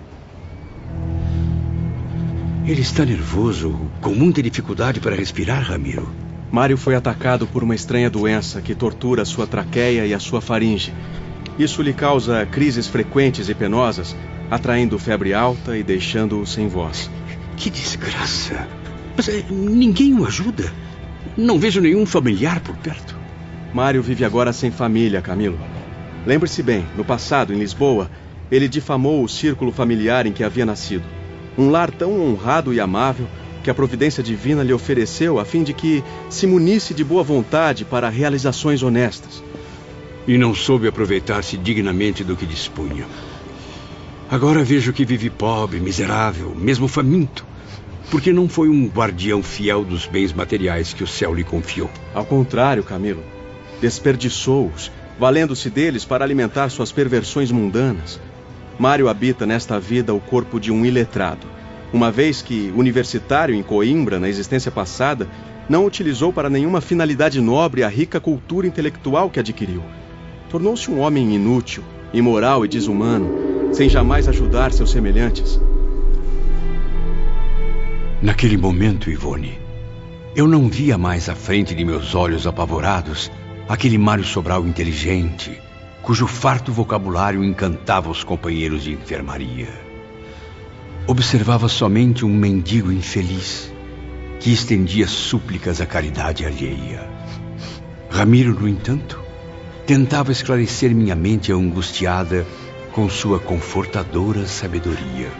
Ele 2.64 2.80
está 2.80 3.04
nervoso, 3.04 3.78
com 4.00 4.14
muita 4.14 4.42
dificuldade 4.42 5.00
para 5.00 5.14
respirar, 5.14 5.62
Ramiro. 5.62 6.29
Mário 6.50 6.76
foi 6.76 6.96
atacado 6.96 7.46
por 7.46 7.62
uma 7.62 7.76
estranha 7.76 8.10
doença 8.10 8.60
que 8.60 8.74
tortura 8.74 9.24
sua 9.24 9.46
traqueia 9.46 10.04
e 10.04 10.12
a 10.12 10.18
sua 10.18 10.40
faringe. 10.40 10.92
Isso 11.56 11.80
lhe 11.80 11.92
causa 11.92 12.44
crises 12.44 12.88
frequentes 12.88 13.48
e 13.48 13.54
penosas, 13.54 14.16
atraindo 14.50 14.98
febre 14.98 15.32
alta 15.32 15.76
e 15.76 15.82
deixando-o 15.84 16.44
sem 16.44 16.66
voz. 16.66 17.08
Que 17.56 17.70
desgraça! 17.70 18.66
Mas 19.16 19.28
é, 19.28 19.44
ninguém 19.48 20.12
o 20.18 20.26
ajuda. 20.26 20.72
Não 21.36 21.58
vejo 21.58 21.80
nenhum 21.80 22.04
familiar 22.04 22.58
por 22.60 22.76
perto. 22.76 23.16
Mário 23.72 24.02
vive 24.02 24.24
agora 24.24 24.52
sem 24.52 24.72
família, 24.72 25.22
Camilo. 25.22 25.58
Lembre-se 26.26 26.62
bem, 26.62 26.84
no 26.96 27.04
passado, 27.04 27.52
em 27.52 27.58
Lisboa, 27.58 28.10
ele 28.50 28.66
difamou 28.66 29.22
o 29.22 29.28
círculo 29.28 29.70
familiar 29.70 30.26
em 30.26 30.32
que 30.32 30.42
havia 30.42 30.66
nascido. 30.66 31.04
Um 31.56 31.70
lar 31.70 31.90
tão 31.92 32.20
honrado 32.20 32.74
e 32.74 32.80
amável 32.80 33.28
que 33.62 33.70
a 33.70 33.74
providência 33.74 34.22
divina 34.22 34.62
lhe 34.62 34.72
ofereceu 34.72 35.38
a 35.38 35.44
fim 35.44 35.62
de 35.62 35.72
que 35.74 36.02
se 36.28 36.46
munisse 36.46 36.94
de 36.94 37.04
boa 37.04 37.22
vontade 37.22 37.84
para 37.84 38.08
realizações 38.08 38.82
honestas. 38.82 39.42
E 40.26 40.38
não 40.38 40.54
soube 40.54 40.88
aproveitar-se 40.88 41.56
dignamente 41.56 42.24
do 42.24 42.36
que 42.36 42.46
dispunha. 42.46 43.06
Agora 44.30 44.62
vejo 44.62 44.92
que 44.92 45.04
vive 45.04 45.28
pobre, 45.28 45.80
miserável, 45.80 46.54
mesmo 46.54 46.86
faminto, 46.86 47.44
porque 48.10 48.32
não 48.32 48.48
foi 48.48 48.68
um 48.68 48.86
guardião 48.86 49.42
fiel 49.42 49.84
dos 49.84 50.06
bens 50.06 50.32
materiais 50.32 50.92
que 50.92 51.02
o 51.02 51.06
céu 51.06 51.34
lhe 51.34 51.44
confiou. 51.44 51.90
Ao 52.14 52.24
contrário, 52.24 52.82
Camilo, 52.82 53.22
desperdiçou-os, 53.80 54.90
valendo-se 55.18 55.68
deles 55.68 56.04
para 56.04 56.24
alimentar 56.24 56.68
suas 56.70 56.92
perversões 56.92 57.50
mundanas. 57.50 58.20
Mário 58.78 59.08
habita 59.08 59.44
nesta 59.44 59.78
vida 59.78 60.14
o 60.14 60.20
corpo 60.20 60.58
de 60.58 60.72
um 60.72 60.86
iletrado 60.86 61.59
uma 61.92 62.10
vez 62.10 62.40
que, 62.42 62.72
universitário 62.76 63.54
em 63.54 63.62
Coimbra 63.62 64.18
na 64.18 64.28
existência 64.28 64.70
passada, 64.70 65.28
não 65.68 65.86
utilizou 65.86 66.32
para 66.32 66.50
nenhuma 66.50 66.80
finalidade 66.80 67.40
nobre 67.40 67.82
a 67.82 67.88
rica 67.88 68.20
cultura 68.20 68.66
intelectual 68.66 69.30
que 69.30 69.40
adquiriu. 69.40 69.82
Tornou-se 70.48 70.90
um 70.90 71.00
homem 71.00 71.34
inútil, 71.34 71.82
imoral 72.12 72.64
e 72.64 72.68
desumano, 72.68 73.72
sem 73.72 73.88
jamais 73.88 74.26
ajudar 74.28 74.72
seus 74.72 74.90
semelhantes. 74.90 75.60
Naquele 78.22 78.56
momento, 78.56 79.10
Ivone, 79.10 79.58
eu 80.34 80.46
não 80.46 80.68
via 80.68 80.98
mais 80.98 81.28
à 81.28 81.34
frente 81.34 81.74
de 81.74 81.84
meus 81.84 82.14
olhos 82.14 82.46
apavorados 82.46 83.30
aquele 83.68 83.96
Mário 83.96 84.24
Sobral 84.24 84.66
inteligente, 84.66 85.60
cujo 86.02 86.26
farto 86.26 86.72
vocabulário 86.72 87.44
encantava 87.44 88.10
os 88.10 88.24
companheiros 88.24 88.82
de 88.82 88.92
enfermaria. 88.92 89.89
Observava 91.06 91.68
somente 91.68 92.24
um 92.24 92.32
mendigo 92.32 92.92
infeliz 92.92 93.72
que 94.38 94.52
estendia 94.52 95.06
súplicas 95.06 95.80
à 95.80 95.86
caridade 95.86 96.46
alheia. 96.46 97.08
Ramiro, 98.10 98.58
no 98.58 98.68
entanto, 98.68 99.20
tentava 99.86 100.32
esclarecer 100.32 100.94
minha 100.94 101.14
mente 101.14 101.52
angustiada 101.52 102.46
com 102.92 103.08
sua 103.08 103.38
confortadora 103.38 104.46
sabedoria. 104.46 105.30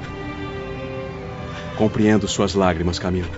Compreendo 1.76 2.29
suas 2.29 2.55
lágrimas, 2.55 2.99
Camilo. 2.99 3.31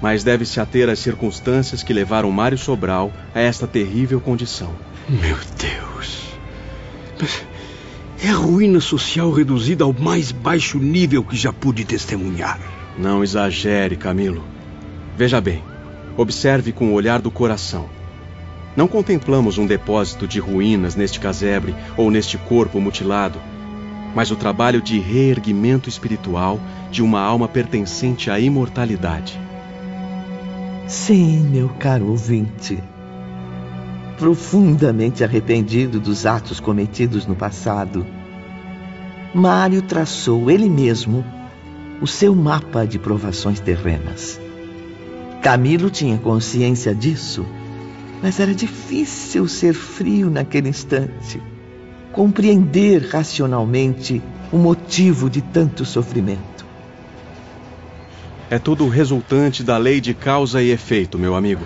Mas 0.00 0.22
deve-se 0.24 0.60
ater 0.60 0.88
às 0.88 0.98
circunstâncias 0.98 1.82
que 1.82 1.92
levaram 1.92 2.30
Mário 2.30 2.56
Sobral 2.56 3.12
a 3.34 3.40
esta 3.40 3.66
terrível 3.66 4.20
condição. 4.20 4.74
Meu 5.08 5.36
Deus! 5.58 6.30
É 8.22 8.28
a 8.28 8.34
ruína 8.34 8.80
social 8.80 9.30
reduzida 9.30 9.82
ao 9.82 9.94
mais 9.94 10.30
baixo 10.30 10.78
nível 10.78 11.24
que 11.24 11.34
já 11.34 11.52
pude 11.52 11.86
testemunhar. 11.86 12.60
Não 12.98 13.24
exagere, 13.24 13.96
Camilo. 13.96 14.44
Veja 15.16 15.40
bem, 15.40 15.62
observe 16.18 16.70
com 16.70 16.90
o 16.90 16.92
olhar 16.92 17.22
do 17.22 17.30
coração. 17.30 17.88
Não 18.76 18.86
contemplamos 18.86 19.56
um 19.56 19.66
depósito 19.66 20.28
de 20.28 20.38
ruínas 20.38 20.94
neste 20.94 21.18
casebre 21.18 21.74
ou 21.96 22.10
neste 22.10 22.36
corpo 22.36 22.78
mutilado, 22.78 23.40
mas 24.14 24.30
o 24.30 24.36
trabalho 24.36 24.82
de 24.82 24.98
reerguimento 24.98 25.88
espiritual 25.88 26.60
de 26.90 27.02
uma 27.02 27.20
alma 27.20 27.48
pertencente 27.48 28.30
à 28.30 28.38
imortalidade. 28.38 29.40
Sim, 30.86 31.48
meu 31.48 31.70
caro 31.70 32.08
ouvinte. 32.08 32.78
Profundamente 34.20 35.24
arrependido 35.24 35.98
dos 35.98 36.26
atos 36.26 36.60
cometidos 36.60 37.26
no 37.26 37.34
passado, 37.34 38.06
Mário 39.34 39.80
traçou 39.80 40.50
ele 40.50 40.68
mesmo 40.68 41.24
o 42.02 42.06
seu 42.06 42.34
mapa 42.34 42.86
de 42.86 42.98
provações 42.98 43.58
terrenas. 43.60 44.38
Camilo 45.42 45.88
tinha 45.88 46.18
consciência 46.18 46.94
disso, 46.94 47.46
mas 48.22 48.38
era 48.38 48.54
difícil 48.54 49.48
ser 49.48 49.72
frio 49.72 50.28
naquele 50.28 50.68
instante 50.68 51.40
compreender 52.12 53.08
racionalmente 53.08 54.20
o 54.52 54.58
motivo 54.58 55.30
de 55.30 55.40
tanto 55.40 55.84
sofrimento. 55.84 56.66
É 58.50 58.58
tudo 58.58 58.86
resultante 58.88 59.62
da 59.62 59.78
lei 59.78 60.00
de 60.00 60.12
causa 60.12 60.60
e 60.60 60.70
efeito, 60.70 61.18
meu 61.18 61.34
amigo. 61.34 61.64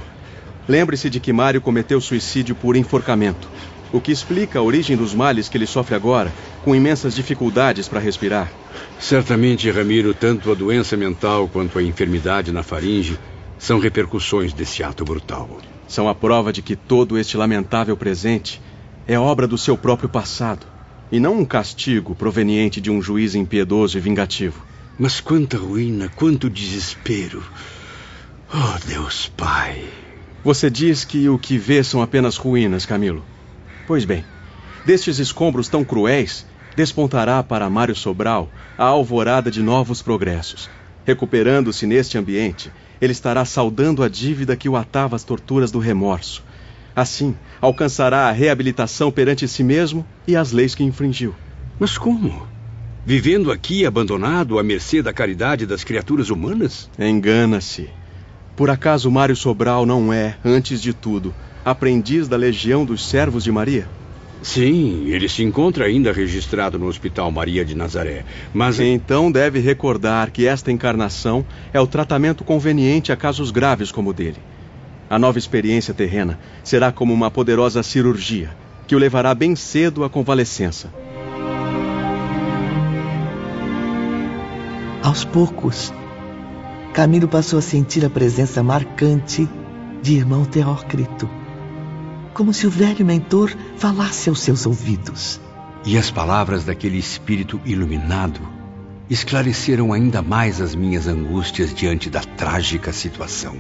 Lembre-se 0.69 1.11
de 1.11 1.21
que 1.21 1.33
Mário 1.33 1.61
cometeu 1.61 2.01
suicídio 2.01 2.55
por 2.55 2.77
enforcamento, 2.77 3.49
o 3.93 4.01
que 4.01 4.11
explica 4.11 4.59
a 4.59 4.63
origem 4.63 4.97
dos 4.97 5.15
males 5.15 5.49
que 5.49 5.57
ele 5.57 5.67
sofre 5.67 5.95
agora, 5.95 6.33
com 6.65 6.75
imensas 6.75 7.15
dificuldades 7.15 7.87
para 7.87 8.01
respirar. 8.01 8.51
Certamente, 8.99 9.71
Ramiro, 9.71 10.15
tanto 10.15 10.51
a 10.51 10.55
doença 10.55 10.97
mental 10.97 11.49
quanto 11.49 11.79
a 11.79 11.83
enfermidade 11.83 12.51
na 12.51 12.63
faringe 12.63 13.19
são 13.59 13.79
repercussões 13.79 14.53
desse 14.53 14.83
ato 14.83 15.05
brutal. 15.05 15.59
São 15.87 16.09
a 16.09 16.15
prova 16.15 16.53
de 16.53 16.63
que 16.63 16.75
todo 16.75 17.19
este 17.19 17.37
lamentável 17.37 17.97
presente 17.97 18.61
é 19.07 19.19
obra 19.19 19.47
do 19.47 19.59
seu 19.59 19.77
próprio 19.77 20.09
passado 20.09 20.67
e 21.13 21.21
não 21.21 21.39
um 21.39 21.45
castigo 21.45 22.15
proveniente 22.15 22.81
de 22.81 22.91
um 22.91 23.01
juiz 23.01 23.35
impiedoso 23.35 23.99
e 23.99 24.01
vingativo. 24.01 24.65
Mas 24.99 25.21
quanta 25.21 25.57
ruína, 25.57 26.09
quanto 26.09 26.49
desespero. 26.49 27.43
Oh, 28.53 28.87
Deus 28.87 29.31
Pai. 29.37 30.04
Você 30.45 30.71
diz 30.71 31.05
que 31.05 31.29
o 31.29 31.39
que 31.39 31.57
vê 31.57 31.83
são 31.83 32.03
apenas 32.03 32.37
ruínas, 32.37 32.85
Camilo. 32.85 33.25
Pois 33.87 34.05
bem, 34.05 34.23
destes 34.85 35.19
escombros 35.19 35.69
tão 35.69 35.83
cruéis, 35.83 36.47
despontará 36.77 37.43
para 37.43 37.71
Mário 37.71 37.97
Sobral 37.97 38.49
a 38.77 38.85
alvorada 38.85 39.51
de 39.51 39.63
novos 39.63 40.03
progressos. 40.03 40.69
Recuperando-se 41.07 41.87
neste 41.87 42.19
ambiente, 42.19 42.71
ele 43.01 43.13
estará 43.13 43.45
saldando 43.45 44.03
a 44.03 44.09
dívida 44.09 44.55
que 44.55 44.69
o 44.69 44.77
atava 44.77 45.17
às 45.17 45.25
torturas 45.25 45.71
do 45.71 45.79
remorso 45.79 46.43
Assim, 46.95 47.35
alcançará 47.61 48.29
a 48.29 48.31
reabilitação 48.31 49.11
perante 49.11 49.49
si 49.49 49.65
mesmo 49.65 50.07
e 50.29 50.37
as 50.37 50.53
leis 50.53 50.75
que 50.75 50.85
infringiu. 50.85 51.35
Mas 51.79 51.99
como? 51.99 52.47
Vivendo 53.05 53.51
aqui 53.51 53.85
abandonado 53.85 54.59
à 54.59 54.63
mercê 54.63 55.03
da 55.03 55.13
caridade 55.13 55.67
das 55.67 55.83
criaturas 55.83 56.31
humanas? 56.31 56.89
Engana-se. 56.99 57.91
Por 58.57 58.71
acaso 58.71 59.11
Mário 59.11 59.35
Sobral 59.35 59.85
não 59.85 60.13
é, 60.13 60.37
antes 60.45 60.81
de 60.81 60.95
tudo, 60.95 61.35
aprendiz 61.65 62.29
da 62.29 62.37
legião 62.37 62.85
dos 62.85 63.05
servos 63.05 63.43
de 63.43 63.51
Maria? 63.51 63.89
Sim, 64.43 65.07
ele 65.09 65.29
se 65.29 65.43
encontra 65.43 65.87
ainda 65.87 66.13
registrado 66.13 66.79
no 66.79 66.87
Hospital 66.87 67.33
Maria 67.33 67.65
de 67.65 67.75
Nazaré, 67.75 68.25
mas. 68.53 68.79
Então 68.79 69.33
deve 69.33 69.59
recordar 69.59 70.31
que 70.31 70.47
esta 70.47 70.71
encarnação 70.71 71.45
é 71.73 71.81
o 71.81 71.87
tratamento 71.87 72.45
conveniente 72.45 73.11
a 73.11 73.17
casos 73.17 73.51
graves 73.51 73.91
como 73.91 74.11
o 74.11 74.13
dele. 74.13 74.37
A 75.09 75.19
nova 75.19 75.39
experiência 75.39 75.95
terrena 75.95 76.39
será 76.63 76.93
como 76.93 77.13
uma 77.13 77.31
poderosa 77.31 77.83
cirurgia 77.83 78.51
que 78.87 78.95
o 78.95 78.99
levará 78.99 79.35
bem 79.35 79.57
cedo 79.57 80.05
à 80.05 80.11
convalescença. 80.11 80.93
Aos 85.03 85.25
poucos, 85.25 85.93
Camilo 86.95 87.27
passou 87.27 87.59
a 87.59 87.63
sentir 87.63 88.05
a 88.05 88.09
presença 88.09 88.63
marcante 88.63 89.49
de 90.01 90.15
irmão 90.15 90.45
Teócrito, 90.45 91.29
como 92.33 92.55
se 92.55 92.69
o 92.69 92.71
velho 92.71 93.05
mentor 93.05 93.53
falasse 93.77 94.29
aos 94.29 94.39
seus 94.39 94.65
ouvidos. 94.65 95.41
E 95.85 95.99
as 95.99 96.13
palavras 96.13 96.63
daquele 96.63 96.97
espírito 96.97 97.61
iluminado 97.65 98.41
esclareceram 99.11 99.93
ainda 99.93 100.23
mais 100.23 100.61
as 100.61 100.77
minhas 100.77 101.09
angústias 101.09 101.75
diante 101.75 102.09
da 102.09 102.21
trágica 102.21 102.93
situação. 102.93 103.57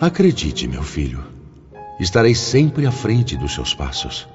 Acredite, 0.00 0.66
meu 0.66 0.82
filho, 0.82 1.22
estarei 2.00 2.34
sempre 2.34 2.86
à 2.86 2.90
frente 2.90 3.36
dos 3.36 3.54
seus 3.54 3.72
passos. 3.72 4.28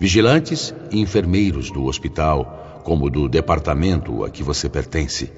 Vigilantes 0.00 0.72
e 0.90 0.98
enfermeiros 0.98 1.70
do 1.70 1.84
hospital, 1.84 2.80
como 2.84 3.10
do 3.10 3.28
departamento 3.28 4.24
a 4.24 4.30
que 4.30 4.42
você 4.42 4.66
pertence, 4.66 5.30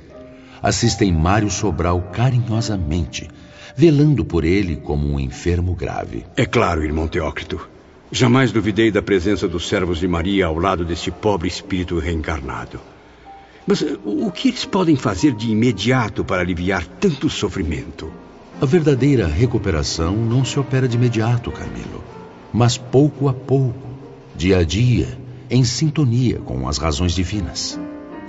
assistem 0.63 1.13
Mário 1.13 1.51
Sobral 1.51 2.01
carinhosamente, 2.13 3.29
velando 3.77 4.25
por 4.25 4.45
ele 4.45 4.77
como 4.77 5.07
um 5.09 5.19
enfermo 5.19 5.75
grave. 5.75 6.25
É 6.37 6.45
claro, 6.45 6.85
irmão 6.85 7.09
Teócrito. 7.09 7.69
Jamais 8.13 8.51
duvidei 8.51 8.91
da 8.91 9.01
presença 9.01 9.47
dos 9.47 9.69
servos 9.69 9.99
de 9.99 10.09
Maria 10.09 10.47
ao 10.47 10.59
lado 10.59 10.85
deste 10.85 11.11
pobre 11.11 11.49
espírito 11.49 11.99
reencarnado. 11.99 12.81
Mas 13.67 13.85
o 14.05 14.31
que 14.33 14.49
eles 14.49 14.65
podem 14.65 14.97
fazer 14.97 15.33
de 15.33 15.51
imediato 15.51 16.25
para 16.25 16.43
aliviar 16.43 16.85
tanto 16.85 17.31
sofrimento? 17.31 18.13
A 18.61 18.67
verdadeira 18.67 19.27
recuperação 19.27 20.15
não 20.17 20.45
se 20.45 20.59
opera 20.59 20.89
de 20.89 20.97
imediato, 20.97 21.53
Camilo, 21.53 22.03
mas 22.53 22.77
pouco 22.77 23.29
a 23.29 23.33
pouco, 23.33 23.89
dia 24.35 24.59
a 24.59 24.65
dia, 24.65 25.17
em 25.49 25.63
sintonia 25.63 26.39
com 26.41 26.69
as 26.69 26.79
razões 26.79 27.13
divinas. 27.13 27.79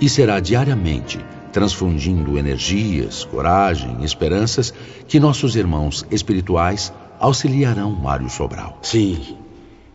E 0.00 0.08
será 0.08 0.40
diariamente, 0.40 1.18
transfundindo 1.52 2.38
energias, 2.38 3.24
coragem, 3.24 4.02
esperanças, 4.02 4.72
que 5.06 5.20
nossos 5.20 5.54
irmãos 5.54 6.06
espirituais 6.10 6.92
auxiliarão 7.20 7.90
Mário 7.92 8.28
Sobral. 8.30 8.78
Sim, 8.82 9.36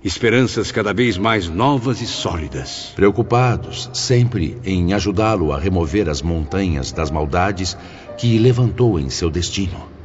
esperanças 0.04 0.72
cada 0.72 0.93
vez 0.93 1.17
mais 1.17 1.50
novas 1.50 2.02
e 2.02 2.06
sólidas. 2.06 2.93
Preocupados 2.96 3.89
sempre 3.93 4.58
em 4.63 4.93
ajudá-lo 4.93 5.52
a 5.52 5.60
remover 5.60 6.08
as 6.08 6.22
montanhas 6.22 6.91
das 6.91 7.12
maldades 7.12 7.78
que 8.17 8.38
levantou 8.38 9.00
em 9.00 9.10
seu 9.10 9.30
destino 9.30 9.98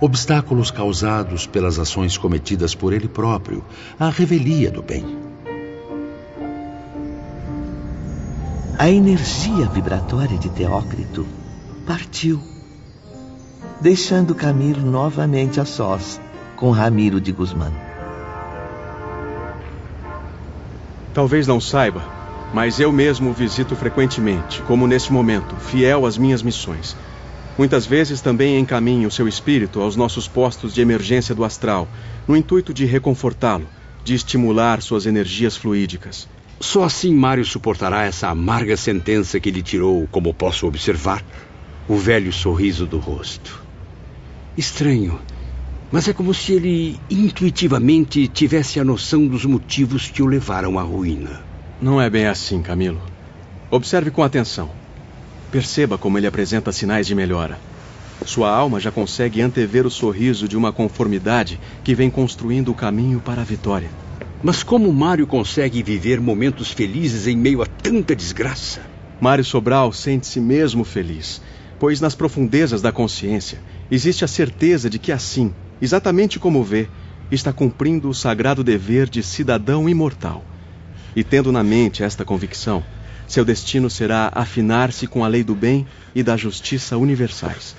obstáculos 0.00 0.70
causados 0.70 1.46
pelas 1.46 1.78
ações 1.78 2.18
cometidas 2.18 2.74
por 2.74 2.92
ele 2.92 3.08
próprio, 3.08 3.64
a 3.98 4.10
revelia 4.10 4.70
do 4.70 4.82
bem. 4.82 5.23
A 8.76 8.90
energia 8.90 9.66
vibratória 9.66 10.36
de 10.36 10.50
Teócrito 10.50 11.24
partiu, 11.86 12.42
deixando 13.80 14.34
Camilo 14.34 14.80
novamente 14.80 15.60
a 15.60 15.64
sós 15.64 16.20
com 16.56 16.72
Ramiro 16.72 17.20
de 17.20 17.30
Guzmán. 17.30 17.70
Talvez 21.14 21.46
não 21.46 21.60
saiba, 21.60 22.02
mas 22.52 22.80
eu 22.80 22.90
mesmo 22.90 23.30
o 23.30 23.32
visito 23.32 23.76
frequentemente, 23.76 24.60
como 24.62 24.88
neste 24.88 25.12
momento, 25.12 25.54
fiel 25.54 26.04
às 26.04 26.18
minhas 26.18 26.42
missões. 26.42 26.96
Muitas 27.56 27.86
vezes 27.86 28.20
também 28.20 28.58
encaminho 28.58 29.08
seu 29.08 29.28
espírito 29.28 29.80
aos 29.80 29.94
nossos 29.94 30.26
postos 30.26 30.74
de 30.74 30.80
emergência 30.80 31.32
do 31.32 31.44
astral, 31.44 31.86
no 32.26 32.36
intuito 32.36 32.74
de 32.74 32.84
reconfortá-lo, 32.84 33.68
de 34.02 34.14
estimular 34.14 34.82
suas 34.82 35.06
energias 35.06 35.56
fluídicas. 35.56 36.26
Só 36.60 36.84
assim 36.84 37.14
Mário 37.14 37.44
suportará 37.44 38.04
essa 38.04 38.28
amarga 38.28 38.76
sentença 38.76 39.38
que 39.40 39.50
lhe 39.50 39.62
tirou, 39.62 40.08
como 40.10 40.32
posso 40.32 40.66
observar. 40.66 41.22
o 41.86 41.96
velho 41.96 42.32
sorriso 42.32 42.86
do 42.86 42.98
rosto. 42.98 43.62
Estranho, 44.56 45.20
mas 45.92 46.08
é 46.08 46.12
como 46.12 46.32
se 46.32 46.52
ele 46.52 46.98
intuitivamente 47.10 48.26
tivesse 48.26 48.80
a 48.80 48.84
noção 48.84 49.26
dos 49.26 49.44
motivos 49.44 50.08
que 50.08 50.22
o 50.22 50.26
levaram 50.26 50.78
à 50.78 50.82
ruína. 50.82 51.42
Não 51.80 52.00
é 52.00 52.08
bem 52.08 52.26
assim, 52.26 52.62
Camilo. 52.62 53.02
Observe 53.70 54.10
com 54.10 54.22
atenção. 54.22 54.70
Perceba 55.52 55.98
como 55.98 56.16
ele 56.16 56.26
apresenta 56.26 56.72
sinais 56.72 57.06
de 57.06 57.14
melhora. 57.14 57.58
Sua 58.24 58.50
alma 58.50 58.80
já 58.80 58.90
consegue 58.90 59.42
antever 59.42 59.86
o 59.86 59.90
sorriso 59.90 60.48
de 60.48 60.56
uma 60.56 60.72
conformidade 60.72 61.60
que 61.82 61.94
vem 61.94 62.08
construindo 62.08 62.70
o 62.70 62.74
caminho 62.74 63.20
para 63.20 63.42
a 63.42 63.44
vitória. 63.44 63.90
Mas 64.44 64.62
como 64.62 64.92
Mário 64.92 65.26
consegue 65.26 65.82
viver 65.82 66.20
momentos 66.20 66.70
felizes 66.70 67.26
em 67.26 67.34
meio 67.34 67.62
a 67.62 67.66
tanta 67.66 68.14
desgraça? 68.14 68.82
Mário 69.18 69.42
Sobral 69.42 69.90
sente-se 69.90 70.38
mesmo 70.38 70.84
feliz, 70.84 71.40
pois 71.78 71.98
nas 71.98 72.14
profundezas 72.14 72.82
da 72.82 72.92
consciência 72.92 73.58
existe 73.90 74.22
a 74.22 74.28
certeza 74.28 74.90
de 74.90 74.98
que 74.98 75.10
assim, 75.10 75.54
exatamente 75.80 76.38
como 76.38 76.62
vê, 76.62 76.88
está 77.30 77.54
cumprindo 77.54 78.06
o 78.06 78.12
sagrado 78.12 78.62
dever 78.62 79.08
de 79.08 79.22
cidadão 79.22 79.88
imortal. 79.88 80.44
E 81.16 81.24
tendo 81.24 81.50
na 81.50 81.62
mente 81.62 82.02
esta 82.02 82.22
convicção, 82.22 82.84
seu 83.26 83.46
destino 83.46 83.88
será 83.88 84.30
afinar-se 84.34 85.06
com 85.06 85.24
a 85.24 85.28
lei 85.28 85.42
do 85.42 85.54
bem 85.54 85.86
e 86.14 86.22
da 86.22 86.36
justiça 86.36 86.98
universais. 86.98 87.74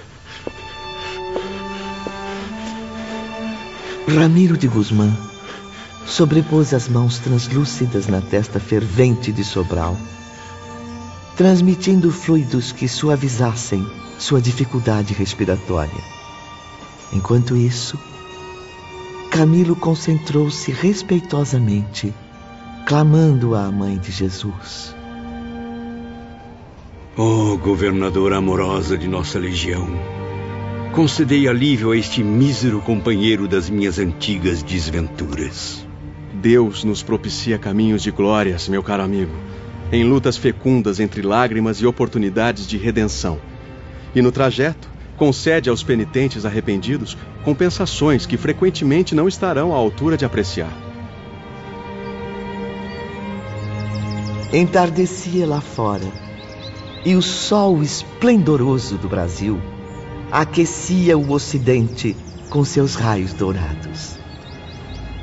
Ramiro 4.08 4.58
de 4.58 4.68
Guzmán 4.68 5.35
sobrepôs 6.06 6.74
as 6.74 6.88
mãos 6.88 7.20
translúcidas 7.20 8.08
na 8.08 8.22
testa 8.22 8.60
fervente 8.60 9.32
de 9.32 9.44
Sobral, 9.44 9.98
transmitindo 11.36 12.12
fluidos 12.12 12.72
que 12.72 12.88
suavizassem 12.88 13.86
sua 14.18 14.42
dificuldade 14.42 15.14
respiratória. 15.14 16.04
Enquanto 17.12 17.56
isso, 17.56 18.00
Camilo 19.30 19.76
concentrou-se 19.76 20.72
respeitosamente, 20.72 22.14
clamando 22.86 23.54
à 23.56 23.70
mãe 23.72 23.98
de 23.98 24.12
Jesus. 24.12 24.96
Oh, 27.18 27.58
governadora 27.58 28.38
amorosa 28.38 28.98
de 28.98 29.08
nossa 29.08 29.40
legião, 29.40 29.88
concedei 30.94 31.48
alívio 31.48 31.92
a 31.92 31.98
este 31.98 32.24
mísero 32.24 32.82
companheiro 32.82 33.48
das 33.48 33.70
minhas 33.70 34.00
antigas 34.00 34.62
desventuras. 34.64 35.85
Deus 36.36 36.84
nos 36.84 37.02
propicia 37.02 37.58
caminhos 37.58 38.04
de 38.04 38.12
glórias, 38.12 38.68
meu 38.68 38.84
caro 38.84 39.04
amigo, 39.04 39.32
em 39.92 40.04
lutas 40.04 40.38
fecundas 40.38 41.00
entre 41.00 41.22
lágrimas 41.22 41.78
e 41.78 41.86
oportunidades 41.86 42.68
de 42.68 42.78
redenção. 42.78 43.40
E 44.14 44.22
no 44.22 44.32
trajeto, 44.32 44.90
concede 45.18 45.70
aos 45.70 45.82
penitentes 45.82 46.46
arrependidos 46.46 47.18
compensações 47.44 48.26
que 48.26 48.38
frequentemente 48.38 49.16
não 49.16 49.28
estarão 49.28 49.74
à 49.74 49.78
altura 49.78 50.18
de 50.18 50.26
apreciar. 50.26 50.72
Entardecia 54.52 55.48
lá 55.48 55.62
fora, 55.62 56.06
e 57.06 57.16
o 57.16 57.22
sol 57.22 57.82
esplendoroso 57.82 58.98
do 58.98 59.08
Brasil 59.08 59.60
aquecia 60.32 61.18
o 61.18 61.32
ocidente 61.32 62.16
com 62.50 62.64
seus 62.64 62.96
raios 62.96 63.34
dourados. 63.34 64.25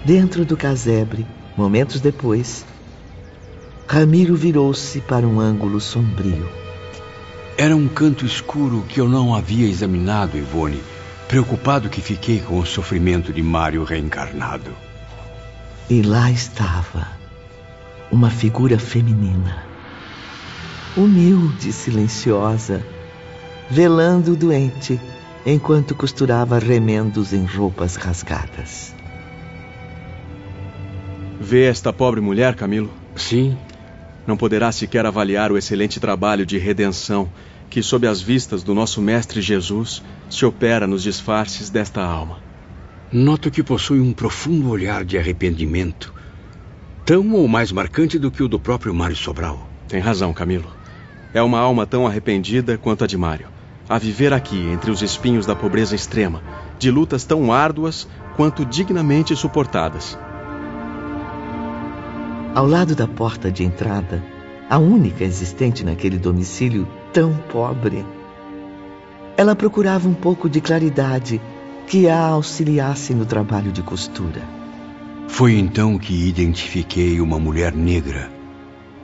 Dentro 0.04 0.44
do 0.44 0.56
casebre, 0.56 1.24
momentos 1.56 2.00
depois, 2.00 2.66
Ramiro 3.86 4.34
virou-se 4.34 5.00
para 5.00 5.24
um 5.24 5.38
ângulo 5.38 5.80
sombrio. 5.80 6.48
Era 7.56 7.76
um 7.76 7.86
canto 7.86 8.26
escuro 8.26 8.82
que 8.88 9.00
eu 9.00 9.08
não 9.08 9.32
havia 9.32 9.68
examinado, 9.68 10.36
Ivone, 10.36 10.82
preocupado 11.28 11.88
que 11.88 12.00
fiquei 12.00 12.40
com 12.40 12.58
o 12.58 12.66
sofrimento 12.66 13.32
de 13.32 13.42
Mário 13.42 13.84
reencarnado. 13.84 14.72
E 15.88 16.02
lá 16.02 16.32
estava 16.32 17.06
uma 18.10 18.28
figura 18.28 18.80
feminina, 18.80 19.62
humilde 20.96 21.68
e 21.68 21.72
silenciosa, 21.72 22.84
velando 23.70 24.32
o 24.32 24.36
doente 24.36 25.00
enquanto 25.46 25.94
costurava 25.94 26.58
remendos 26.58 27.32
em 27.32 27.44
roupas 27.44 27.94
rasgadas. 27.94 28.91
Vê 31.44 31.64
esta 31.64 31.92
pobre 31.92 32.20
mulher, 32.20 32.54
Camilo? 32.54 32.88
Sim. 33.16 33.58
Não 34.24 34.36
poderá 34.36 34.70
sequer 34.70 35.04
avaliar 35.04 35.50
o 35.50 35.58
excelente 35.58 35.98
trabalho 35.98 36.46
de 36.46 36.56
redenção 36.56 37.28
que, 37.68 37.82
sob 37.82 38.06
as 38.06 38.20
vistas 38.22 38.62
do 38.62 38.72
nosso 38.72 39.02
Mestre 39.02 39.42
Jesus, 39.42 40.04
se 40.30 40.46
opera 40.46 40.86
nos 40.86 41.02
disfarces 41.02 41.68
desta 41.68 42.00
alma. 42.00 42.38
Noto 43.12 43.50
que 43.50 43.60
possui 43.60 44.00
um 44.00 44.12
profundo 44.12 44.70
olhar 44.70 45.04
de 45.04 45.18
arrependimento, 45.18 46.14
tão 47.04 47.32
ou 47.32 47.48
mais 47.48 47.72
marcante 47.72 48.20
do 48.20 48.30
que 48.30 48.44
o 48.44 48.48
do 48.48 48.60
próprio 48.60 48.94
Mário 48.94 49.16
Sobral. 49.16 49.68
Tem 49.88 49.98
razão, 49.98 50.32
Camilo. 50.32 50.72
É 51.34 51.42
uma 51.42 51.58
alma 51.58 51.84
tão 51.84 52.06
arrependida 52.06 52.78
quanto 52.78 53.02
a 53.02 53.06
de 53.08 53.18
Mário, 53.18 53.48
a 53.88 53.98
viver 53.98 54.32
aqui 54.32 54.60
entre 54.72 54.92
os 54.92 55.02
espinhos 55.02 55.44
da 55.44 55.56
pobreza 55.56 55.96
extrema, 55.96 56.40
de 56.78 56.88
lutas 56.88 57.24
tão 57.24 57.52
árduas 57.52 58.06
quanto 58.36 58.64
dignamente 58.64 59.34
suportadas. 59.34 60.16
Ao 62.54 62.66
lado 62.66 62.94
da 62.94 63.08
porta 63.08 63.50
de 63.50 63.64
entrada, 63.64 64.22
a 64.68 64.78
única 64.78 65.24
existente 65.24 65.82
naquele 65.82 66.18
domicílio 66.18 66.86
tão 67.10 67.34
pobre, 67.50 68.04
ela 69.38 69.56
procurava 69.56 70.06
um 70.06 70.12
pouco 70.12 70.50
de 70.50 70.60
claridade 70.60 71.40
que 71.86 72.10
a 72.10 72.18
auxiliasse 72.18 73.14
no 73.14 73.24
trabalho 73.24 73.72
de 73.72 73.82
costura. 73.82 74.42
Foi 75.28 75.58
então 75.58 75.96
que 75.96 76.28
identifiquei 76.28 77.22
uma 77.22 77.38
mulher 77.38 77.72
negra, 77.72 78.30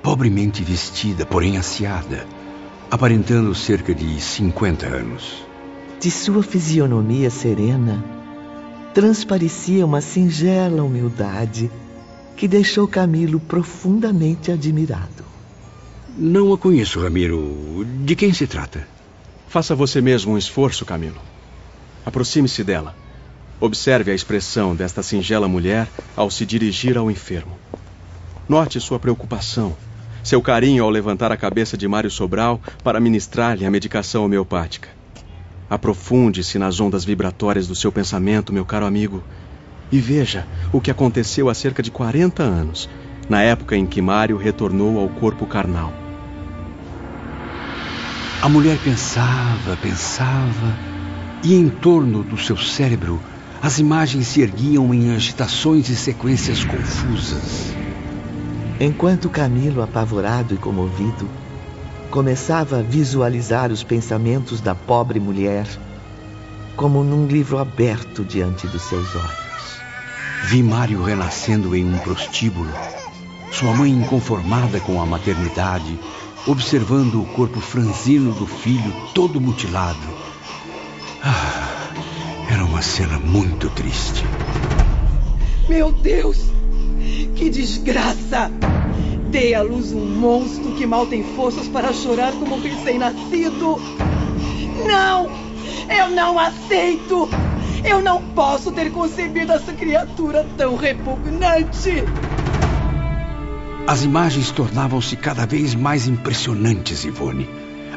pobremente 0.02 0.62
vestida, 0.62 1.24
porém 1.24 1.56
aciada, 1.56 2.26
aparentando 2.90 3.54
cerca 3.54 3.94
de 3.94 4.20
50 4.20 4.86
anos. 4.86 5.42
De 5.98 6.10
sua 6.10 6.42
fisionomia 6.42 7.30
serena, 7.30 8.04
transparecia 8.92 9.86
uma 9.86 10.02
singela 10.02 10.82
humildade 10.82 11.70
que 12.38 12.46
deixou 12.46 12.86
Camilo 12.86 13.40
profundamente 13.40 14.52
admirado. 14.52 15.24
Não 16.16 16.52
a 16.52 16.56
conheço, 16.56 17.00
Ramiro. 17.00 17.84
De 18.04 18.14
quem 18.14 18.32
se 18.32 18.46
trata? 18.46 18.86
Faça 19.48 19.74
você 19.74 20.00
mesmo 20.00 20.34
um 20.34 20.38
esforço, 20.38 20.86
Camilo. 20.86 21.20
Aproxime-se 22.06 22.62
dela. 22.62 22.94
Observe 23.60 24.12
a 24.12 24.14
expressão 24.14 24.76
desta 24.76 25.02
singela 25.02 25.48
mulher 25.48 25.88
ao 26.14 26.30
se 26.30 26.46
dirigir 26.46 26.96
ao 26.96 27.10
enfermo. 27.10 27.58
Note 28.48 28.80
sua 28.80 29.00
preocupação, 29.00 29.76
seu 30.22 30.40
carinho 30.40 30.84
ao 30.84 30.90
levantar 30.90 31.32
a 31.32 31.36
cabeça 31.36 31.76
de 31.76 31.88
Mário 31.88 32.10
Sobral 32.10 32.60
para 32.84 33.00
ministrar-lhe 33.00 33.66
a 33.66 33.70
medicação 33.70 34.24
homeopática. 34.24 34.88
Aprofunde-se 35.68 36.56
nas 36.56 36.78
ondas 36.78 37.04
vibratórias 37.04 37.66
do 37.66 37.74
seu 37.74 37.90
pensamento, 37.90 38.52
meu 38.52 38.64
caro 38.64 38.86
amigo, 38.86 39.24
e 39.90 39.98
veja 39.98 40.46
o 40.72 40.80
que 40.80 40.90
aconteceu 40.90 41.48
há 41.48 41.54
cerca 41.54 41.82
de 41.82 41.90
40 41.90 42.42
anos, 42.42 42.88
na 43.28 43.42
época 43.42 43.76
em 43.76 43.86
que 43.86 44.02
Mário 44.02 44.36
retornou 44.36 44.98
ao 44.98 45.08
corpo 45.08 45.46
carnal. 45.46 45.92
A 48.40 48.48
mulher 48.48 48.78
pensava, 48.78 49.76
pensava, 49.82 50.76
e 51.42 51.54
em 51.54 51.68
torno 51.68 52.22
do 52.22 52.38
seu 52.38 52.56
cérebro 52.56 53.20
as 53.60 53.78
imagens 53.78 54.28
se 54.28 54.40
erguiam 54.40 54.94
em 54.94 55.12
agitações 55.14 55.88
e 55.88 55.96
sequências 55.96 56.62
confusas. 56.62 57.74
Enquanto 58.80 59.28
Camilo, 59.28 59.82
apavorado 59.82 60.54
e 60.54 60.58
comovido, 60.58 61.28
começava 62.10 62.78
a 62.78 62.82
visualizar 62.82 63.72
os 63.72 63.82
pensamentos 63.82 64.60
da 64.60 64.74
pobre 64.74 65.18
mulher 65.18 65.66
como 66.76 67.02
num 67.02 67.26
livro 67.26 67.58
aberto 67.58 68.24
diante 68.24 68.68
dos 68.68 68.82
seus 68.82 69.16
olhos. 69.16 69.47
Vi 70.44 70.62
Mário 70.62 71.02
renascendo 71.02 71.74
em 71.76 71.84
um 71.84 71.98
prostíbulo, 71.98 72.70
sua 73.50 73.74
mãe 73.74 73.90
inconformada 73.90 74.80
com 74.80 75.00
a 75.00 75.04
maternidade, 75.04 75.98
observando 76.46 77.20
o 77.20 77.26
corpo 77.26 77.60
franzino 77.60 78.32
do 78.32 78.46
filho 78.46 78.92
todo 79.12 79.40
mutilado. 79.40 80.06
Ah, 81.22 81.90
era 82.50 82.64
uma 82.64 82.80
cena 82.80 83.18
muito 83.18 83.68
triste. 83.70 84.24
Meu 85.68 85.92
Deus! 85.92 86.46
Que 87.36 87.50
desgraça! 87.50 88.50
Dei 89.30 89.54
à 89.54 89.60
luz 89.60 89.92
um 89.92 90.06
monstro 90.06 90.72
que 90.72 90.86
mal 90.86 91.04
tem 91.06 91.22
forças 91.34 91.68
para 91.68 91.92
chorar 91.92 92.32
como 92.32 92.56
um 92.56 92.62
recém-nascido. 92.62 93.76
Não! 94.86 95.30
Eu 95.94 96.10
não 96.10 96.38
aceito! 96.38 97.28
Eu 97.84 98.02
não 98.02 98.22
posso 98.30 98.72
ter 98.72 98.90
concebido 98.90 99.52
essa 99.52 99.72
criatura 99.72 100.46
tão 100.56 100.76
repugnante. 100.76 102.04
As 103.86 104.02
imagens 104.04 104.50
tornavam-se 104.50 105.16
cada 105.16 105.46
vez 105.46 105.74
mais 105.74 106.06
impressionantes, 106.06 107.04
Ivone. 107.04 107.48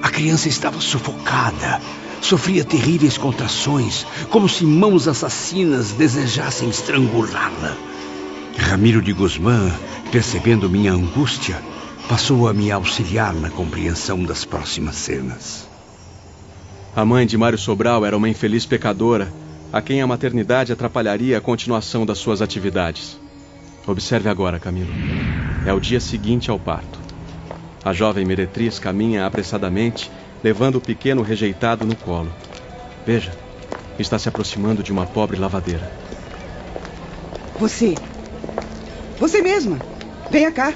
A 0.01 0.09
criança 0.09 0.47
estava 0.47 0.79
sufocada, 0.79 1.81
sofria 2.21 2.63
terríveis 2.63 3.17
contrações, 3.17 4.05
como 4.29 4.47
se 4.47 4.65
mãos 4.65 5.07
assassinas 5.07 5.91
desejassem 5.91 6.69
estrangulá-la. 6.69 7.75
Ramiro 8.57 9.01
de 9.01 9.11
Guzmán, 9.11 9.71
percebendo 10.11 10.69
minha 10.69 10.93
angústia, 10.93 11.61
passou 12.07 12.47
a 12.47 12.53
me 12.53 12.71
auxiliar 12.71 13.33
na 13.33 13.49
compreensão 13.49 14.23
das 14.23 14.45
próximas 14.45 14.95
cenas. 14.95 15.67
A 16.95 17.05
mãe 17.05 17.25
de 17.25 17.37
Mário 17.37 17.57
Sobral 17.57 18.05
era 18.05 18.17
uma 18.17 18.27
infeliz 18.29 18.65
pecadora, 18.65 19.31
a 19.71 19.81
quem 19.81 20.01
a 20.01 20.07
maternidade 20.07 20.73
atrapalharia 20.73 21.37
a 21.37 21.41
continuação 21.41 22.05
das 22.05 22.17
suas 22.17 22.41
atividades. 22.41 23.17
Observe 23.87 24.29
agora, 24.29 24.59
Camilo. 24.59 24.91
É 25.65 25.73
o 25.73 25.79
dia 25.79 25.99
seguinte 25.99 26.51
ao 26.51 26.59
parto. 26.59 26.99
A 27.83 27.93
jovem 27.93 28.25
meretriz 28.25 28.77
caminha 28.77 29.25
apressadamente, 29.25 30.11
levando 30.43 30.75
o 30.75 30.81
pequeno 30.81 31.21
rejeitado 31.21 31.85
no 31.85 31.95
colo. 31.95 32.31
Veja, 33.05 33.31
está 33.97 34.19
se 34.19 34.29
aproximando 34.29 34.83
de 34.83 34.91
uma 34.91 35.05
pobre 35.05 35.37
lavadeira. 35.37 35.91
Você. 37.59 37.95
Você 39.19 39.41
mesma. 39.41 39.79
Venha 40.29 40.51
cá. 40.51 40.73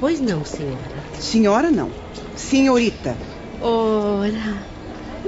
Pois 0.00 0.20
não, 0.20 0.44
senhora. 0.44 0.78
Senhora 1.18 1.70
não. 1.70 1.90
Senhorita. 2.36 3.16
Ora, 3.60 4.62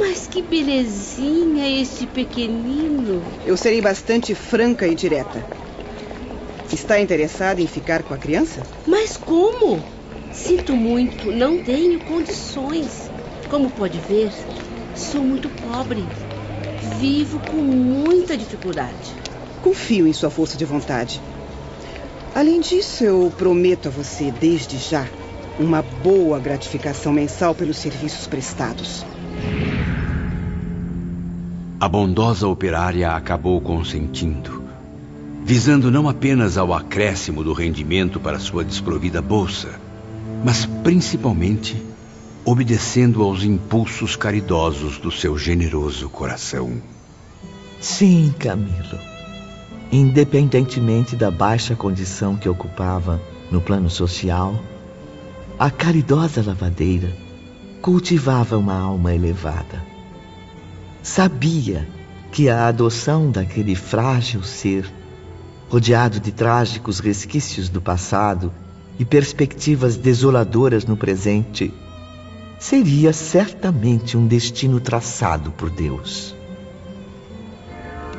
mas 0.00 0.26
que 0.26 0.40
belezinha 0.40 1.80
esse 1.80 2.06
pequenino. 2.06 3.22
Eu 3.44 3.54
serei 3.54 3.82
bastante 3.82 4.34
franca 4.34 4.88
e 4.88 4.94
direta. 4.94 5.44
Está 6.72 6.98
interessada 6.98 7.60
em 7.60 7.66
ficar 7.66 8.02
com 8.02 8.14
a 8.14 8.16
criança? 8.16 8.62
Mas 8.86 9.18
como? 9.18 9.82
Sinto 10.32 10.74
muito, 10.74 11.30
não 11.30 11.58
tenho 11.58 12.00
condições. 12.00 13.10
Como 13.50 13.70
pode 13.70 13.98
ver, 13.98 14.32
sou 14.94 15.22
muito 15.22 15.50
pobre. 15.50 16.02
Vivo 16.98 17.38
com 17.40 17.56
muita 17.56 18.38
dificuldade. 18.38 19.14
Confio 19.62 20.06
em 20.06 20.12
sua 20.14 20.30
força 20.30 20.56
de 20.56 20.64
vontade. 20.64 21.20
Além 22.34 22.60
disso, 22.60 23.04
eu 23.04 23.30
prometo 23.36 23.88
a 23.88 23.90
você, 23.90 24.30
desde 24.30 24.78
já, 24.78 25.06
uma 25.58 25.82
boa 25.82 26.38
gratificação 26.38 27.12
mensal 27.12 27.54
pelos 27.54 27.76
serviços 27.76 28.26
prestados. 28.26 29.04
A 31.80 31.88
bondosa 31.88 32.46
operária 32.46 33.10
acabou 33.12 33.58
consentindo, 33.58 34.62
visando 35.42 35.90
não 35.90 36.10
apenas 36.10 36.58
ao 36.58 36.74
acréscimo 36.74 37.42
do 37.42 37.54
rendimento 37.54 38.20
para 38.20 38.38
sua 38.38 38.62
desprovida 38.62 39.22
bolsa, 39.22 39.80
mas 40.44 40.66
principalmente 40.66 41.82
obedecendo 42.44 43.22
aos 43.22 43.44
impulsos 43.44 44.14
caridosos 44.14 44.98
do 44.98 45.10
seu 45.10 45.38
generoso 45.38 46.10
coração. 46.10 46.82
Sim, 47.80 48.34
Camilo. 48.38 48.98
Independentemente 49.90 51.16
da 51.16 51.30
baixa 51.30 51.74
condição 51.74 52.36
que 52.36 52.46
ocupava 52.46 53.18
no 53.50 53.58
plano 53.58 53.88
social, 53.88 54.54
a 55.58 55.70
caridosa 55.70 56.44
lavadeira 56.46 57.10
cultivava 57.80 58.58
uma 58.58 58.78
alma 58.78 59.14
elevada. 59.14 59.88
Sabia 61.02 61.88
que 62.30 62.48
a 62.48 62.66
adoção 62.66 63.30
daquele 63.30 63.74
frágil 63.74 64.42
ser, 64.42 64.84
rodeado 65.68 66.20
de 66.20 66.30
trágicos 66.30 67.00
resquícios 67.00 67.68
do 67.68 67.80
passado 67.80 68.52
e 68.98 69.04
perspectivas 69.04 69.96
desoladoras 69.96 70.84
no 70.84 70.96
presente, 70.96 71.72
seria 72.58 73.12
certamente 73.14 74.16
um 74.16 74.26
destino 74.26 74.78
traçado 74.78 75.50
por 75.50 75.70
Deus. 75.70 76.34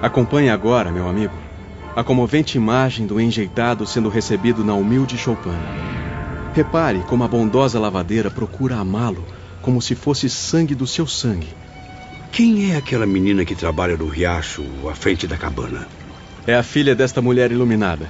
Acompanhe 0.02 0.50
agora, 0.50 0.92
meu 0.92 1.08
amigo, 1.08 1.36
a 1.96 2.04
comovente 2.04 2.58
imagem 2.58 3.06
do 3.06 3.22
enjeitado 3.22 3.86
sendo 3.86 4.10
recebido 4.10 4.64
na 4.64 4.74
humilde 4.74 5.16
choupana. 5.16 5.60
Repare 6.56 7.00
como 7.08 7.24
a 7.24 7.28
bondosa 7.28 7.80
lavadeira 7.80 8.32
procura 8.32 8.78
amá-lo 8.78 9.24
como 9.62 9.80
se 9.80 9.94
fosse 9.94 10.28
sangue 10.28 10.74
do 10.74 10.88
seu 10.88 11.06
sangue. 11.06 11.61
Quem 12.32 12.72
é 12.72 12.78
aquela 12.78 13.06
menina 13.06 13.44
que 13.44 13.54
trabalha 13.54 13.98
no 13.98 14.08
riacho 14.08 14.64
à 14.90 14.96
frente 14.96 15.28
da 15.28 15.36
cabana? 15.36 15.88
É 16.48 16.56
a 16.56 16.64
filha 16.64 16.96
desta 16.96 17.22
mulher 17.22 17.52
iluminada. 17.52 18.10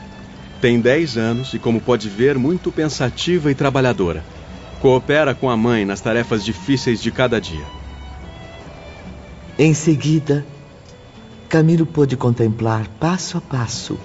Tem 0.61 0.79
10 0.79 1.17
anos 1.17 1.53
e, 1.55 1.59
como 1.59 1.81
pode 1.81 2.07
ver, 2.07 2.37
muito 2.37 2.71
pensativa 2.71 3.49
e 3.49 3.55
trabalhadora. 3.55 4.23
Coopera 4.79 5.33
com 5.33 5.49
a 5.49 5.57
mãe 5.57 5.85
nas 5.85 6.01
tarefas 6.01 6.45
difíceis 6.45 7.01
de 7.01 7.11
cada 7.11 7.41
dia. 7.41 7.65
Em 9.57 9.73
seguida, 9.73 10.45
Camilo 11.49 11.85
pôde 11.85 12.15
contemplar 12.15 12.87
passo 12.99 13.37
a 13.37 13.41
passo 13.41 13.97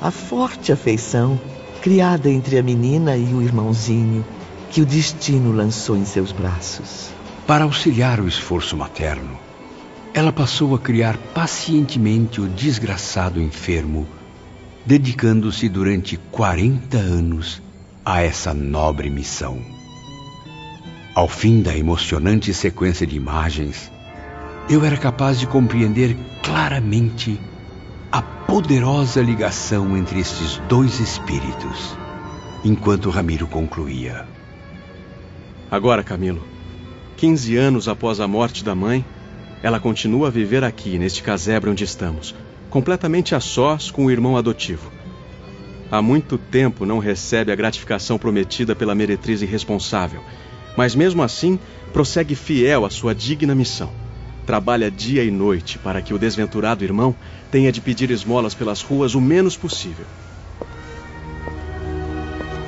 a 0.00 0.10
forte 0.10 0.72
afeição 0.72 1.40
criada 1.80 2.28
entre 2.28 2.58
a 2.58 2.62
menina 2.62 3.16
e 3.16 3.32
o 3.32 3.40
irmãozinho 3.40 4.24
que 4.70 4.80
o 4.82 4.86
destino 4.86 5.52
lançou 5.52 5.96
em 5.96 6.04
seus 6.04 6.32
braços. 6.32 7.10
Para 7.46 7.62
auxiliar 7.62 8.18
o 8.18 8.26
esforço 8.26 8.76
materno, 8.76 9.38
ela 10.12 10.32
passou 10.32 10.74
a 10.74 10.80
criar 10.80 11.16
pacientemente 11.32 12.40
o 12.40 12.48
desgraçado 12.48 13.40
enfermo, 13.40 14.04
dedicando-se 14.84 15.68
durante 15.68 16.16
40 16.16 16.96
anos 16.96 17.62
a 18.04 18.20
essa 18.20 18.52
nobre 18.52 19.08
missão. 19.08 19.60
Ao 21.14 21.28
fim 21.28 21.62
da 21.62 21.76
emocionante 21.76 22.52
sequência 22.52 23.06
de 23.06 23.14
imagens, 23.14 23.92
eu 24.68 24.84
era 24.84 24.96
capaz 24.96 25.38
de 25.38 25.46
compreender 25.46 26.16
claramente 26.42 27.40
a 28.10 28.20
poderosa 28.20 29.22
ligação 29.22 29.96
entre 29.96 30.18
estes 30.18 30.60
dois 30.68 30.98
espíritos, 30.98 31.96
enquanto 32.64 33.08
Ramiro 33.08 33.46
concluía. 33.46 34.26
Agora, 35.70 36.02
Camilo, 36.02 36.55
15 37.16 37.56
anos 37.56 37.88
após 37.88 38.20
a 38.20 38.28
morte 38.28 38.62
da 38.62 38.74
mãe, 38.74 39.02
ela 39.62 39.80
continua 39.80 40.28
a 40.28 40.30
viver 40.30 40.62
aqui, 40.62 40.98
neste 40.98 41.22
casebre 41.22 41.70
onde 41.70 41.82
estamos, 41.82 42.34
completamente 42.68 43.34
a 43.34 43.40
sós 43.40 43.90
com 43.90 44.04
o 44.04 44.10
irmão 44.10 44.36
adotivo. 44.36 44.92
Há 45.90 46.02
muito 46.02 46.36
tempo 46.36 46.84
não 46.84 46.98
recebe 46.98 47.50
a 47.50 47.56
gratificação 47.56 48.18
prometida 48.18 48.76
pela 48.76 48.94
meretriz 48.94 49.40
irresponsável, 49.40 50.20
mas 50.76 50.94
mesmo 50.94 51.22
assim 51.22 51.58
prossegue 51.90 52.34
fiel 52.34 52.84
à 52.84 52.90
sua 52.90 53.14
digna 53.14 53.54
missão. 53.54 53.90
Trabalha 54.44 54.90
dia 54.90 55.24
e 55.24 55.30
noite 55.30 55.78
para 55.78 56.02
que 56.02 56.12
o 56.12 56.18
desventurado 56.18 56.84
irmão 56.84 57.14
tenha 57.50 57.72
de 57.72 57.80
pedir 57.80 58.10
esmolas 58.10 58.54
pelas 58.54 58.82
ruas 58.82 59.14
o 59.14 59.20
menos 59.22 59.56
possível. 59.56 60.04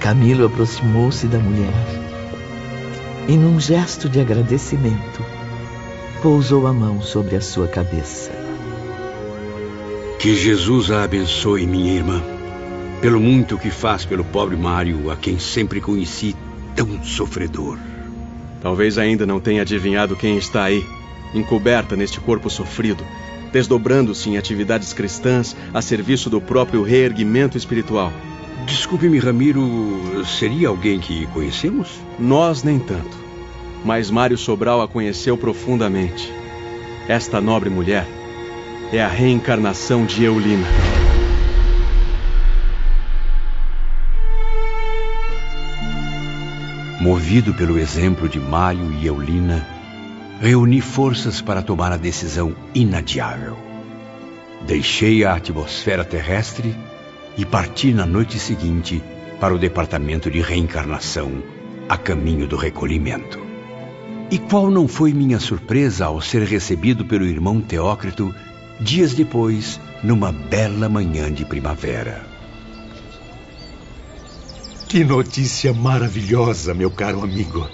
Camilo 0.01 0.47
aproximou-se 0.47 1.27
da 1.27 1.39
mulher 1.39 2.08
e, 3.29 3.37
num 3.37 3.61
gesto 3.61 4.09
de 4.09 4.19
agradecimento, 4.21 5.23
pousou 6.23 6.67
a 6.67 6.73
mão 6.73 7.03
sobre 7.03 7.37
a 7.37 7.41
sua 7.43 7.69
cabeça. 7.69 8.33
Que 10.19 10.35
Jesus 10.35 10.91
a 10.91 11.05
abençoe, 11.05 11.67
minha 11.67 11.93
irmã, 11.93 12.23
pelo 13.03 13.21
muito 13.21 13.59
que 13.59 13.71
faz 13.71 14.05
pelo 14.07 14.25
pobre 14.25 14.57
Mário, 14.57 15.11
a 15.11 15.17
quem 15.17 15.39
sempre 15.39 15.81
conheci 15.81 16.35
tão 16.75 17.05
sofredor. 17.05 17.79
Talvez 18.63 18.97
ainda 18.97 19.27
não 19.27 19.39
tenha 19.39 19.63
adivinhado 19.63 20.17
quem 20.17 20.39
está 20.39 20.65
aí, 20.65 20.85
encoberta 21.35 21.95
neste 21.95 22.19
corpo 22.19 22.49
sofrido, 22.49 23.05
desdobrando-se 23.53 24.31
em 24.31 24.39
atividades 24.39 24.93
cristãs 24.93 25.55
a 25.73 25.83
serviço 25.83 26.31
do 26.31 26.41
próprio 26.41 26.83
reerguimento 26.83 27.57
espiritual. 27.57 28.13
Desculpe-me, 28.69 29.19
Ramiro, 29.19 30.27
seria 30.27 30.69
alguém 30.69 31.01
que 31.01 31.27
conhecemos? 31.29 31.89
Nós 32.19 32.63
nem 32.63 32.79
tanto. 32.79 33.17
Mas 33.83 34.11
Mário 34.11 34.37
Sobral 34.37 34.83
a 34.83 34.87
conheceu 34.87 35.39
profundamente. 35.39 36.31
Esta 37.09 37.41
nobre 37.41 37.71
mulher 37.71 38.07
é 38.93 39.03
a 39.03 39.09
reencarnação 39.09 40.05
de 40.05 40.23
Eulina. 40.23 40.67
Movido 47.01 47.55
pelo 47.55 47.79
exemplo 47.79 48.29
de 48.29 48.39
Mário 48.39 48.93
e 49.01 49.07
Eulina, 49.07 49.67
reuni 50.43 50.83
forças 50.83 51.41
para 51.41 51.63
tomar 51.63 51.91
a 51.91 51.97
decisão 51.97 52.55
inadiável. 52.75 53.57
Deixei 54.67 55.25
a 55.25 55.35
atmosfera 55.35 56.05
terrestre 56.05 56.77
e 57.39 57.47
parti 57.47 57.93
na 57.93 58.05
noite 58.05 58.37
seguinte 58.37 59.01
para 59.39 59.55
o 59.55 59.59
departamento 59.59 60.29
de 60.29 60.41
reencarnação, 60.41 61.41
a 61.89 61.97
caminho 61.97 62.49
do 62.49 62.57
recolhimento. 62.57 63.39
E 64.29 64.39
qual 64.39 64.69
não 64.69 64.89
foi 64.89 65.13
minha 65.13 65.39
surpresa 65.39 66.07
ao 66.07 66.21
ser 66.21 66.43
recebido 66.43 67.05
pelo 67.05 67.25
irmão 67.25 67.61
Teócrito 67.61 68.35
dias 68.81 69.15
depois, 69.15 69.81
numa 70.03 70.33
bela 70.33 70.89
manhã 70.89 71.33
de 71.33 71.45
primavera. 71.45 72.27
Que 74.89 75.05
notícia 75.05 75.73
maravilhosa, 75.73 76.75
meu 76.75 76.91
caro 76.91 77.23
amigo. 77.23 77.69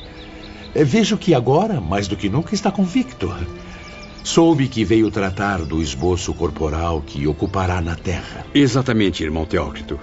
É, 0.74 0.85
vejo 0.85 1.16
que 1.16 1.35
agora, 1.35 1.81
mais 1.81 2.07
do 2.07 2.16
que 2.16 2.29
nunca, 2.29 2.55
está 2.55 2.70
convicto. 2.70 3.33
Soube 4.24 4.68
que 4.68 4.87
veio 4.87 5.10
tratar 5.10 5.58
do 5.66 5.82
esboço 5.82 6.32
corporal 6.32 7.02
que 7.06 7.26
ocupará 7.26 7.82
na 7.82 7.94
Terra. 7.94 8.46
Exatamente, 8.54 9.22
irmão 9.22 9.44
Teócrito. 9.44 10.00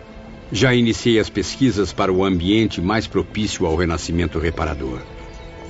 Já 0.51 0.75
iniciei 0.75 1.19
as 1.19 1.27
pesquisas 1.27 1.91
para 1.91 2.13
o 2.13 2.23
ambiente 2.23 2.79
mais 2.79 3.07
propício 3.07 3.65
ao 3.65 3.75
renascimento 3.75 4.37
reparador. 4.37 4.99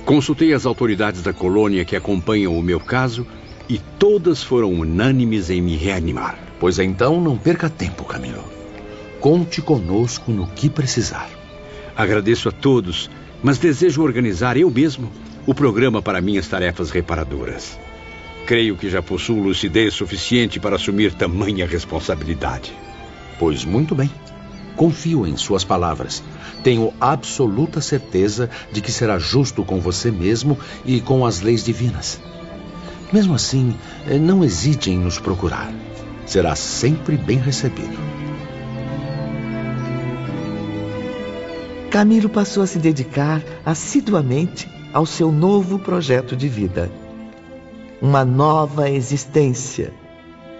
Consultei 0.04 0.52
as 0.52 0.66
autoridades 0.66 1.22
da 1.22 1.32
colônia 1.32 1.82
que 1.82 1.96
acompanham 1.96 2.54
o 2.54 2.62
meu 2.62 2.78
caso 2.78 3.26
e 3.70 3.78
todas 3.98 4.42
foram 4.42 4.70
unânimes 4.70 5.48
em 5.48 5.62
me 5.62 5.74
reanimar. 5.74 6.38
Pois 6.60 6.78
então 6.78 7.22
não 7.22 7.38
perca 7.38 7.70
tempo, 7.70 8.04
Camilo. 8.04 8.44
Conte 9.18 9.62
conosco 9.62 10.30
no 10.30 10.46
que 10.46 10.68
precisar. 10.68 11.30
Agradeço 11.96 12.50
a 12.50 12.52
todos, 12.52 13.10
mas 13.42 13.56
desejo 13.56 14.02
organizar 14.02 14.58
eu 14.58 14.70
mesmo 14.70 15.10
o 15.46 15.54
programa 15.54 16.02
para 16.02 16.20
minhas 16.20 16.46
tarefas 16.46 16.90
reparadoras. 16.90 17.80
Creio 18.52 18.76
que 18.76 18.90
já 18.90 19.00
possuo 19.00 19.42
lucidez 19.42 19.94
suficiente 19.94 20.60
para 20.60 20.76
assumir 20.76 21.14
tamanha 21.14 21.66
responsabilidade. 21.66 22.70
Pois 23.38 23.64
muito 23.64 23.94
bem. 23.94 24.10
Confio 24.76 25.26
em 25.26 25.38
suas 25.38 25.64
palavras. 25.64 26.22
Tenho 26.62 26.92
absoluta 27.00 27.80
certeza 27.80 28.50
de 28.70 28.82
que 28.82 28.92
será 28.92 29.18
justo 29.18 29.64
com 29.64 29.80
você 29.80 30.10
mesmo 30.10 30.58
e 30.84 31.00
com 31.00 31.24
as 31.24 31.40
leis 31.40 31.64
divinas. 31.64 32.20
Mesmo 33.10 33.32
assim, 33.32 33.74
eh, 34.06 34.18
não 34.18 34.44
hesite 34.44 34.90
em 34.90 34.98
nos 34.98 35.18
procurar. 35.18 35.72
Será 36.26 36.54
sempre 36.54 37.16
bem 37.16 37.38
recebido. 37.38 37.96
Camilo 41.90 42.28
passou 42.28 42.62
a 42.62 42.66
se 42.66 42.78
dedicar 42.78 43.42
assiduamente 43.64 44.68
ao 44.92 45.06
seu 45.06 45.32
novo 45.32 45.78
projeto 45.78 46.36
de 46.36 46.48
vida. 46.48 46.92
Uma 48.02 48.24
nova 48.24 48.90
existência, 48.90 49.94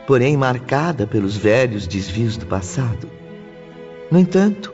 porém 0.07 0.37
marcada 0.37 1.09
pelos 1.09 1.37
velhos 1.37 1.89
desvios 1.89 2.37
do 2.37 2.47
passado. 2.47 3.11
No 4.13 4.19
entanto, 4.19 4.73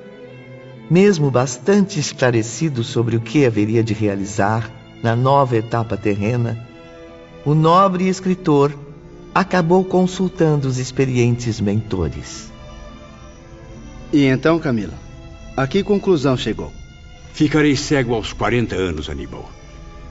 mesmo 0.90 1.30
bastante 1.30 1.98
esclarecido 1.98 2.84
sobre 2.84 3.16
o 3.16 3.20
que 3.20 3.46
haveria 3.46 3.82
de 3.82 3.94
realizar 3.94 4.70
na 5.02 5.16
nova 5.16 5.56
etapa 5.56 5.96
terrena, 5.96 6.68
o 7.42 7.54
nobre 7.54 8.06
escritor 8.06 8.74
acabou 9.34 9.82
consultando 9.82 10.68
os 10.68 10.76
experientes 10.76 11.62
mentores. 11.62 12.52
E 14.12 14.24
então, 14.24 14.58
Camila, 14.58 14.94
a 15.56 15.66
que 15.66 15.82
conclusão 15.82 16.36
chegou? 16.36 16.70
Ficarei 17.32 17.76
cego 17.76 18.14
aos 18.14 18.32
40 18.34 18.74
anos, 18.74 19.08
Aníbal. 19.08 19.57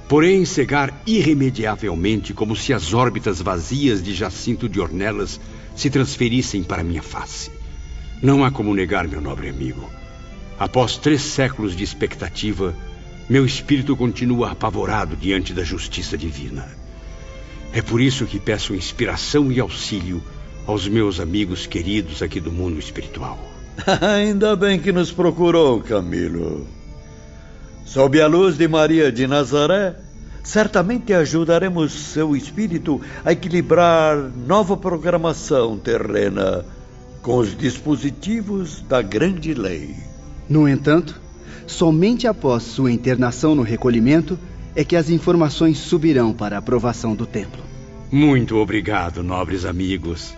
Porém, 0.08 0.46
cegar 0.46 1.02
irremediavelmente, 1.06 2.34
como 2.34 2.56
se 2.56 2.74
as 2.74 2.94
órbitas 2.94 3.42
vazias 3.42 4.02
de 4.02 4.14
Jacinto 4.14 4.70
de 4.70 4.80
Ornelas 4.80 5.40
se 5.76 5.90
transferissem 5.90 6.64
para 6.64 6.84
minha 6.84 7.04
face. 7.04 7.52
Não 8.22 8.44
há 8.44 8.50
como 8.50 8.74
negar, 8.74 9.08
meu 9.08 9.22
nobre 9.22 9.50
amigo. 9.50 9.90
Após 10.58 10.98
três 10.98 11.22
séculos 11.22 11.76
de 11.76 11.84
expectativa, 11.84 12.74
meu 13.30 13.46
espírito 13.46 13.96
continua 13.96 14.52
apavorado 14.52 15.16
diante 15.16 15.54
da 15.54 15.64
justiça 15.64 16.18
divina. 16.18 16.68
É 17.74 17.82
por 17.82 18.00
isso 18.02 18.26
que 18.26 18.40
peço 18.40 18.74
inspiração 18.74 19.52
e 19.52 19.60
auxílio 19.60 20.24
aos 20.66 20.88
meus 20.88 21.20
amigos 21.20 21.68
queridos 21.68 22.22
aqui 22.22 22.40
do 22.40 22.52
mundo 22.52 22.80
espiritual. 22.80 23.38
Ainda 24.02 24.56
bem 24.56 24.80
que 24.80 24.92
nos 24.92 25.12
procurou, 25.12 25.82
Camilo. 25.82 26.66
Sob 27.88 28.22
a 28.22 28.28
luz 28.28 28.58
de 28.58 28.68
Maria 28.68 29.10
de 29.14 29.26
Nazaré, 29.26 29.96
certamente 30.44 31.14
ajudaremos 31.14 31.94
seu 31.94 32.36
espírito 32.36 33.00
a 33.24 33.32
equilibrar 33.32 34.30
nova 34.46 34.76
programação 34.76 35.78
terrena 35.78 36.66
com 37.22 37.38
os 37.38 37.58
dispositivos 37.58 38.82
da 38.82 39.02
grande 39.02 39.54
lei. 39.54 39.96
No 40.50 40.68
entanto, 40.68 41.18
somente 41.66 42.28
após 42.28 42.64
sua 42.64 42.92
internação 42.92 43.56
no 43.56 43.64
recolhimento 43.64 44.38
é 44.76 44.84
que 44.84 44.98
as 44.98 45.10
informações 45.10 45.78
subirão 45.78 46.34
para 46.34 46.58
a 46.58 46.60
aprovação 46.60 47.16
do 47.16 47.26
templo. 47.26 47.64
Muito 48.12 48.58
obrigado, 48.58 49.24
nobres 49.24 49.64
amigos. 49.64 50.36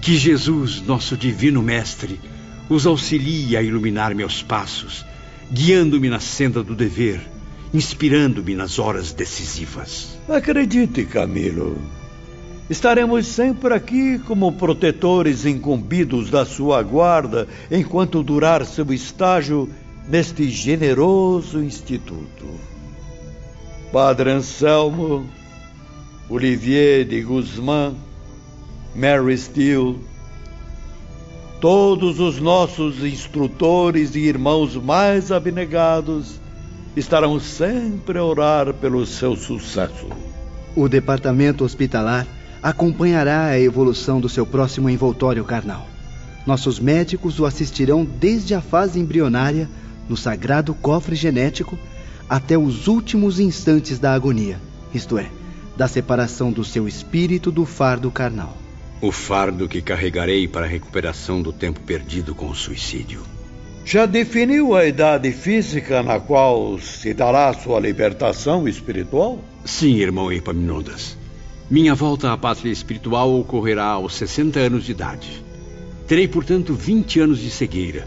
Que 0.00 0.16
Jesus, 0.16 0.80
nosso 0.80 1.16
divino 1.16 1.62
mestre, 1.62 2.20
os 2.68 2.86
auxilie 2.86 3.56
a 3.56 3.62
iluminar 3.62 4.14
meus 4.14 4.40
passos, 4.40 5.04
guiando-me 5.52 6.08
na 6.08 6.20
senda 6.20 6.62
do 6.62 6.74
dever, 6.74 7.20
inspirando-me 7.74 8.54
nas 8.54 8.78
horas 8.78 9.12
decisivas. 9.12 10.18
Acredite, 10.28 11.04
Camilo. 11.04 11.76
Estaremos 12.68 13.26
sempre 13.26 13.74
aqui 13.74 14.20
como 14.20 14.52
protetores 14.52 15.44
incumbidos 15.44 16.30
da 16.30 16.46
sua 16.46 16.82
guarda 16.82 17.48
enquanto 17.68 18.22
durar 18.22 18.64
seu 18.64 18.92
estágio 18.92 19.68
neste 20.08 20.48
generoso 20.48 21.60
instituto. 21.60 22.46
Padre 23.92 24.30
Anselmo, 24.30 25.28
Olivier 26.28 27.04
de 27.04 27.22
Guzmán, 27.22 27.96
Mary 28.94 29.36
Steele, 29.36 29.98
todos 31.60 32.18
os 32.18 32.40
nossos 32.40 33.04
instrutores 33.04 34.14
e 34.14 34.20
irmãos 34.20 34.74
mais 34.76 35.30
abnegados 35.30 36.40
estarão 36.96 37.38
sempre 37.38 38.18
a 38.18 38.24
orar 38.24 38.72
pelo 38.72 39.04
seu 39.04 39.36
sucesso. 39.36 40.06
O 40.74 40.88
departamento 40.88 41.62
hospitalar 41.62 42.26
acompanhará 42.62 43.46
a 43.46 43.60
evolução 43.60 44.20
do 44.20 44.28
seu 44.28 44.46
próximo 44.46 44.88
envoltório 44.88 45.44
carnal. 45.44 45.86
Nossos 46.46 46.80
médicos 46.80 47.38
o 47.38 47.44
assistirão 47.44 48.04
desde 48.04 48.54
a 48.54 48.62
fase 48.62 48.98
embrionária, 48.98 49.68
no 50.08 50.16
sagrado 50.16 50.72
cofre 50.72 51.14
genético, 51.14 51.78
até 52.28 52.56
os 52.56 52.88
últimos 52.88 53.38
instantes 53.38 53.98
da 53.98 54.14
agonia, 54.14 54.58
isto 54.94 55.18
é, 55.18 55.30
da 55.76 55.86
separação 55.86 56.50
do 56.50 56.64
seu 56.64 56.88
espírito 56.88 57.52
do 57.52 57.66
fardo 57.66 58.10
carnal. 58.10 58.59
O 59.02 59.10
fardo 59.10 59.66
que 59.66 59.80
carregarei 59.80 60.46
para 60.46 60.66
a 60.66 60.68
recuperação 60.68 61.40
do 61.40 61.52
tempo 61.52 61.80
perdido 61.80 62.34
com 62.34 62.50
o 62.50 62.54
suicídio. 62.54 63.22
Já 63.82 64.04
definiu 64.04 64.76
a 64.76 64.84
idade 64.84 65.32
física 65.32 66.02
na 66.02 66.20
qual 66.20 66.78
se 66.78 67.14
dará 67.14 67.50
sua 67.54 67.80
libertação 67.80 68.68
espiritual? 68.68 69.42
Sim, 69.64 69.96
irmão 69.96 70.30
Epaminondas. 70.30 71.16
Minha 71.70 71.94
volta 71.94 72.30
à 72.30 72.36
pátria 72.36 72.70
espiritual 72.70 73.32
ocorrerá 73.40 73.86
aos 73.86 74.14
60 74.14 74.60
anos 74.60 74.84
de 74.84 74.92
idade. 74.92 75.42
Terei, 76.06 76.28
portanto, 76.28 76.74
20 76.74 77.20
anos 77.20 77.38
de 77.38 77.50
cegueira, 77.50 78.06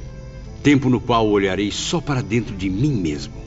tempo 0.61 0.89
no 0.89 1.01
qual 1.01 1.27
olharei 1.27 1.71
só 1.71 1.99
para 1.99 2.21
dentro 2.21 2.55
de 2.55 2.69
mim 2.69 2.93
mesmo. 2.93 3.41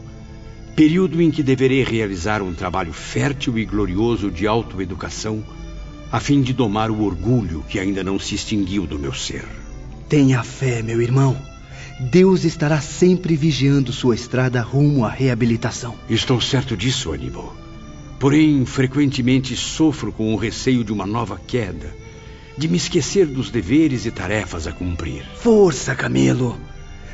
Período 0.74 1.22
em 1.22 1.30
que 1.30 1.44
deverei 1.44 1.84
realizar 1.84 2.42
um 2.42 2.54
trabalho 2.54 2.92
fértil 2.92 3.56
e 3.56 3.64
glorioso 3.64 4.30
de 4.30 4.46
autoeducação, 4.46 5.44
a 6.10 6.20
fim 6.20 6.40
de 6.40 6.52
domar 6.52 6.90
o 6.90 7.02
orgulho 7.02 7.64
que 7.68 7.78
ainda 7.78 8.04
não 8.04 8.18
se 8.18 8.34
extinguiu 8.34 8.86
do 8.86 8.98
meu 8.98 9.12
ser. 9.12 9.44
Tenha 10.08 10.42
fé, 10.42 10.82
meu 10.82 11.02
irmão. 11.02 11.36
Deus 11.98 12.44
estará 12.44 12.80
sempre 12.80 13.34
vigiando 13.36 13.92
sua 13.92 14.14
estrada 14.14 14.60
rumo 14.60 15.04
à 15.04 15.10
reabilitação. 15.10 15.94
Estou 16.08 16.40
certo 16.40 16.76
disso, 16.76 17.12
Aníbal. 17.12 17.56
Porém, 18.20 18.64
frequentemente 18.64 19.56
sofro 19.56 20.12
com 20.12 20.32
o 20.32 20.36
receio 20.36 20.84
de 20.84 20.92
uma 20.92 21.06
nova 21.06 21.40
queda, 21.46 21.94
de 22.56 22.68
me 22.68 22.76
esquecer 22.76 23.26
dos 23.26 23.50
deveres 23.50 24.06
e 24.06 24.10
tarefas 24.10 24.66
a 24.66 24.72
cumprir. 24.72 25.24
Força, 25.36 25.94
Camilo! 25.94 26.58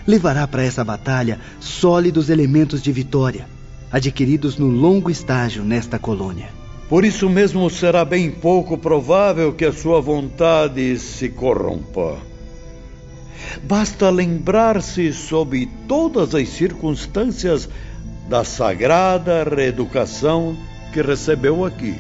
Levará 0.06 0.46
para 0.46 0.64
essa 0.64 0.84
batalha 0.84 1.40
sólidos 1.60 2.28
elementos 2.28 2.82
de 2.82 2.92
vitória, 2.92 3.48
adquiridos 3.90 4.56
no 4.56 4.68
longo 4.68 5.10
estágio 5.10 5.64
nesta 5.64 5.98
colônia. 5.98 6.61
Por 6.92 7.06
isso 7.06 7.26
mesmo 7.26 7.70
será 7.70 8.04
bem 8.04 8.30
pouco 8.30 8.76
provável 8.76 9.54
que 9.54 9.64
a 9.64 9.72
sua 9.72 9.98
vontade 9.98 10.98
se 10.98 11.30
corrompa. 11.30 12.18
Basta 13.62 14.10
lembrar-se, 14.10 15.10
sob 15.14 15.66
todas 15.88 16.34
as 16.34 16.50
circunstâncias, 16.50 17.66
da 18.28 18.44
sagrada 18.44 19.42
reeducação 19.42 20.54
que 20.92 21.00
recebeu 21.00 21.64
aqui. 21.64 21.96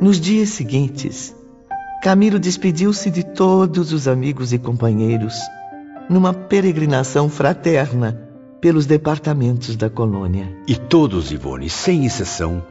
Nos 0.00 0.20
dias 0.20 0.48
seguintes, 0.48 1.32
Camilo 2.02 2.40
despediu-se 2.40 3.12
de 3.12 3.22
todos 3.22 3.92
os 3.92 4.08
amigos 4.08 4.52
e 4.52 4.58
companheiros 4.58 5.36
numa 6.08 6.32
peregrinação 6.32 7.28
fraterna 7.28 8.28
pelos 8.60 8.86
departamentos 8.86 9.76
da 9.76 9.88
colônia. 9.88 10.56
E 10.66 10.74
todos, 10.74 11.30
Ivone, 11.30 11.68
sem 11.68 12.04
exceção, 12.06 12.62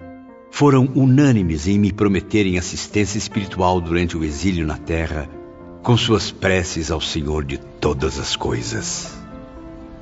foram 0.52 0.90
unânimes 0.96 1.68
em 1.68 1.78
me 1.78 1.92
prometerem 1.92 2.58
assistência 2.58 3.18
espiritual 3.18 3.80
durante 3.80 4.18
o 4.18 4.24
exílio 4.24 4.66
na 4.66 4.78
Terra 4.78 5.30
com 5.84 5.96
suas 5.96 6.32
preces 6.32 6.92
ao 6.92 7.00
Senhor 7.00 7.46
de 7.46 7.58
todas 7.58 8.20
as 8.20 8.36
coisas. 8.36 9.16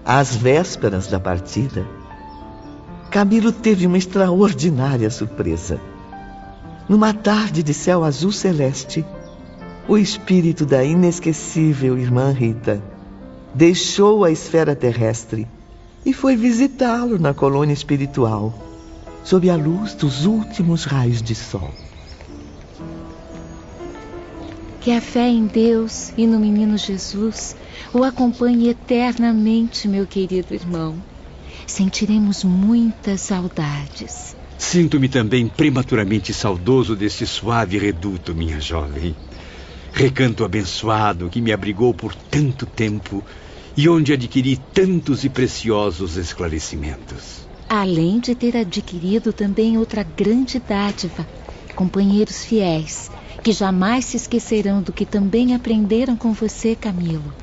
Às 0.04 0.36
vésperas 0.36 1.08
da 1.08 1.20
partida, 1.20 1.86
Camilo 3.12 3.52
teve 3.52 3.86
uma 3.86 3.98
extraordinária 3.98 5.10
surpresa. 5.10 5.80
Numa 6.90 7.14
tarde 7.14 7.62
de 7.62 7.74
céu 7.74 8.04
azul 8.04 8.32
celeste, 8.32 9.06
o 9.88 9.98
espírito 9.98 10.66
da 10.66 10.84
inesquecível 10.84 11.98
irmã 11.98 12.32
Rita 12.32 12.82
deixou 13.56 14.26
a 14.26 14.32
esfera 14.32 14.76
terrestre 14.76 15.48
e 16.06 16.12
foi 16.12 16.36
visitá-lo 16.36 17.18
na 17.18 17.34
colônia 17.34 17.74
espiritual, 17.74 18.54
sob 19.24 19.50
a 19.50 19.56
luz 19.56 19.96
dos 19.96 20.26
últimos 20.26 20.84
raios 20.84 21.22
de 21.22 21.34
sol. 21.34 21.72
Que 24.82 24.92
a 24.92 25.00
fé 25.00 25.30
em 25.30 25.48
Deus 25.48 26.12
e 26.18 26.28
no 26.28 26.38
menino 26.38 26.78
Jesus 26.78 27.56
o 27.94 28.04
acompanhe 28.04 28.70
eternamente, 28.70 29.88
meu 29.88 30.06
querido 30.06 30.54
irmão. 30.54 31.02
Sentiremos 31.66 32.44
muitas 32.44 33.22
saudades. 33.22 34.36
Sinto-me 34.58 35.08
também 35.08 35.48
prematuramente 35.48 36.34
saudoso 36.34 36.94
deste 36.94 37.26
suave 37.26 37.78
reduto, 37.78 38.36
minha 38.36 38.60
jovem. 38.60 39.16
Recanto 39.94 40.44
abençoado 40.44 41.30
que 41.30 41.40
me 41.40 41.54
abrigou 41.54 41.94
por 41.94 42.14
tanto 42.14 42.66
tempo 42.66 43.24
e 43.78 43.90
onde 43.90 44.14
adquiri 44.14 44.58
tantos 44.58 45.24
e 45.24 45.30
preciosos 45.30 46.16
esclarecimentos. 46.16 47.46
Além 47.68 48.20
de 48.20 48.36
ter 48.36 48.56
adquirido 48.56 49.34
também 49.34 49.78
outra 49.78 50.04
grande 50.04 50.60
dádiva, 50.60 51.28
companheiros 51.76 52.46
fiéis, 52.46 53.12
que 53.44 53.52
jamais 53.52 54.06
se 54.06 54.18
esquecerão 54.18 54.82
do 54.82 54.94
que 54.94 55.06
também 55.06 55.54
aprenderam 55.54 56.16
com 56.16 56.32
você, 56.32 56.76
Camilo. 56.76 57.34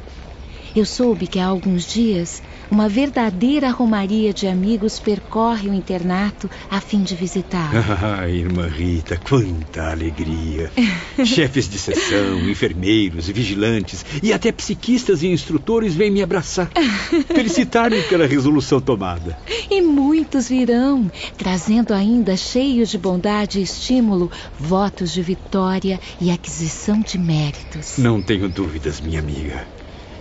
Eu 0.74 0.86
soube 0.86 1.26
que 1.26 1.38
há 1.38 1.46
alguns 1.46 1.84
dias 1.84 2.42
uma 2.72 2.88
verdadeira 2.88 3.68
romaria 3.68 4.32
de 4.32 4.46
amigos 4.46 4.98
percorre 4.98 5.68
o 5.68 5.74
internato 5.74 6.48
a 6.70 6.80
fim 6.80 7.02
de 7.02 7.14
visitá-lo. 7.14 7.72
Ah, 8.02 8.28
irmã 8.28 8.66
Rita, 8.66 9.16
quanta 9.16 9.90
alegria! 9.90 10.72
Chefes 11.24 11.68
de 11.68 11.78
sessão, 11.78 12.48
enfermeiros, 12.48 13.28
vigilantes 13.28 14.04
e 14.22 14.32
até 14.32 14.50
psiquistas 14.50 15.22
e 15.22 15.28
instrutores 15.28 15.94
vêm 15.94 16.10
me 16.10 16.22
abraçar, 16.22 16.70
felicitar-me 17.28 18.02
pela 18.04 18.26
resolução 18.26 18.80
tomada. 18.80 19.38
E 19.70 19.82
muitos 19.82 20.48
virão, 20.48 21.10
trazendo 21.36 21.92
ainda 21.92 22.36
cheios 22.36 22.88
de 22.88 22.96
bondade 22.96 23.60
e 23.60 23.62
estímulo, 23.62 24.30
votos 24.58 25.12
de 25.12 25.20
vitória 25.22 26.00
e 26.20 26.30
aquisição 26.30 27.00
de 27.00 27.18
méritos. 27.18 27.98
Não 27.98 28.22
tenho 28.22 28.48
dúvidas, 28.48 29.00
minha 29.00 29.20
amiga. 29.20 29.66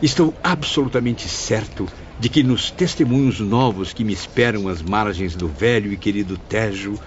Estou 0.01 0.33
absolutamente 0.43 1.29
certo 1.29 1.87
de 2.21 2.29
que 2.29 2.43
nos 2.43 2.69
testemunhos 2.69 3.39
novos 3.39 3.93
que 3.93 4.03
me 4.03 4.13
esperam 4.13 4.67
às 4.67 4.79
margens 4.79 5.35
do 5.35 5.47
velho 5.47 5.91
e 5.91 5.97
querido 5.97 6.37
Tejo, 6.37 6.99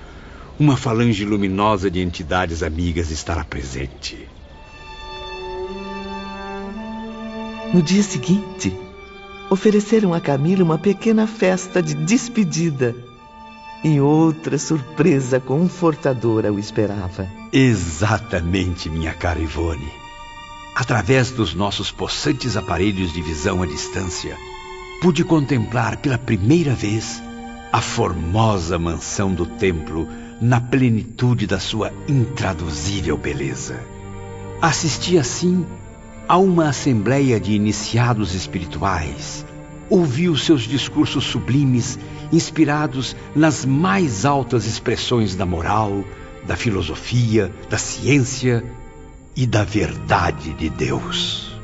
uma 0.58 0.76
falange 0.76 1.24
luminosa 1.24 1.88
de 1.88 2.00
entidades 2.00 2.64
amigas 2.64 3.12
estará 3.12 3.44
presente. 3.44 4.28
No 7.72 7.80
dia 7.80 8.02
seguinte, 8.02 8.76
ofereceram 9.48 10.12
a 10.12 10.20
Camila 10.20 10.64
uma 10.64 10.78
pequena 10.78 11.28
festa 11.28 11.80
de 11.80 11.94
despedida. 11.94 12.92
E 13.84 14.00
outra 14.00 14.58
surpresa 14.58 15.38
confortadora 15.38 16.52
o 16.52 16.58
esperava. 16.58 17.28
Exatamente, 17.52 18.90
minha 18.90 19.14
cara 19.14 19.38
Ivone. 19.38 19.92
Através 20.74 21.30
dos 21.30 21.54
nossos 21.54 21.92
possantes 21.92 22.56
aparelhos 22.56 23.12
de 23.12 23.22
visão 23.22 23.62
à 23.62 23.66
distância, 23.66 24.36
pude 25.05 25.22
contemplar 25.22 25.98
pela 25.98 26.16
primeira 26.16 26.74
vez 26.74 27.22
a 27.70 27.82
formosa 27.82 28.78
mansão 28.78 29.34
do 29.34 29.44
templo 29.44 30.09
na 30.40 30.62
plenitude 30.62 31.46
da 31.46 31.61
sua 31.61 31.92
intraduzível 32.09 33.14
beleza. 33.18 33.78
Assisti 34.62 35.18
assim 35.18 35.66
a 36.26 36.38
uma 36.38 36.70
assembleia 36.70 37.38
de 37.38 37.52
iniciados 37.52 38.34
espirituais. 38.34 39.44
Ouvi 39.90 40.30
os 40.30 40.42
seus 40.42 40.62
discursos 40.62 41.24
sublimes, 41.24 41.98
inspirados 42.32 43.14
nas 43.36 43.66
mais 43.66 44.24
altas 44.24 44.64
expressões 44.64 45.36
da 45.36 45.44
moral, 45.44 46.02
da 46.46 46.57
filosofia, 46.57 47.52
da 47.68 47.76
ciência 47.76 48.64
e 49.36 49.46
da 49.46 49.64
verdade 49.64 50.55
de 50.55 50.70
Deus. 50.70 51.55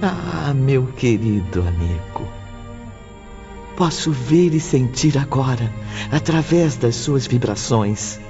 Ah, 0.00 0.54
meu 0.54 0.86
querido 0.92 1.62
amigo. 1.62 2.41
Posso 3.76 4.10
ver 4.10 4.54
e 4.54 4.60
sentir 4.60 5.16
agora, 5.16 5.72
através 6.10 6.76
das 6.76 6.96
suas 6.96 7.26
vibrações, 7.26 8.20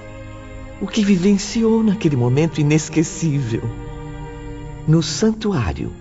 o 0.80 0.86
que 0.86 1.04
vivenciou 1.04 1.82
naquele 1.82 2.16
momento 2.16 2.60
inesquecível. 2.60 3.62
No 4.86 5.02
santuário, 5.02 5.92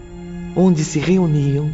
onde 0.55 0.83
se 0.83 0.99
reuniam, 0.99 1.71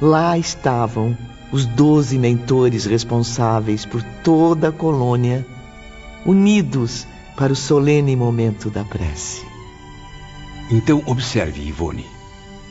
lá 0.00 0.36
estavam 0.38 1.16
os 1.52 1.66
doze 1.66 2.18
mentores 2.18 2.84
responsáveis 2.84 3.84
por 3.84 4.02
toda 4.24 4.68
a 4.68 4.72
colônia, 4.72 5.46
unidos 6.24 7.06
para 7.36 7.52
o 7.52 7.56
solene 7.56 8.16
momento 8.16 8.70
da 8.70 8.84
prece. 8.84 9.44
Então 10.70 11.02
observe, 11.06 11.62
Ivone. 11.62 12.04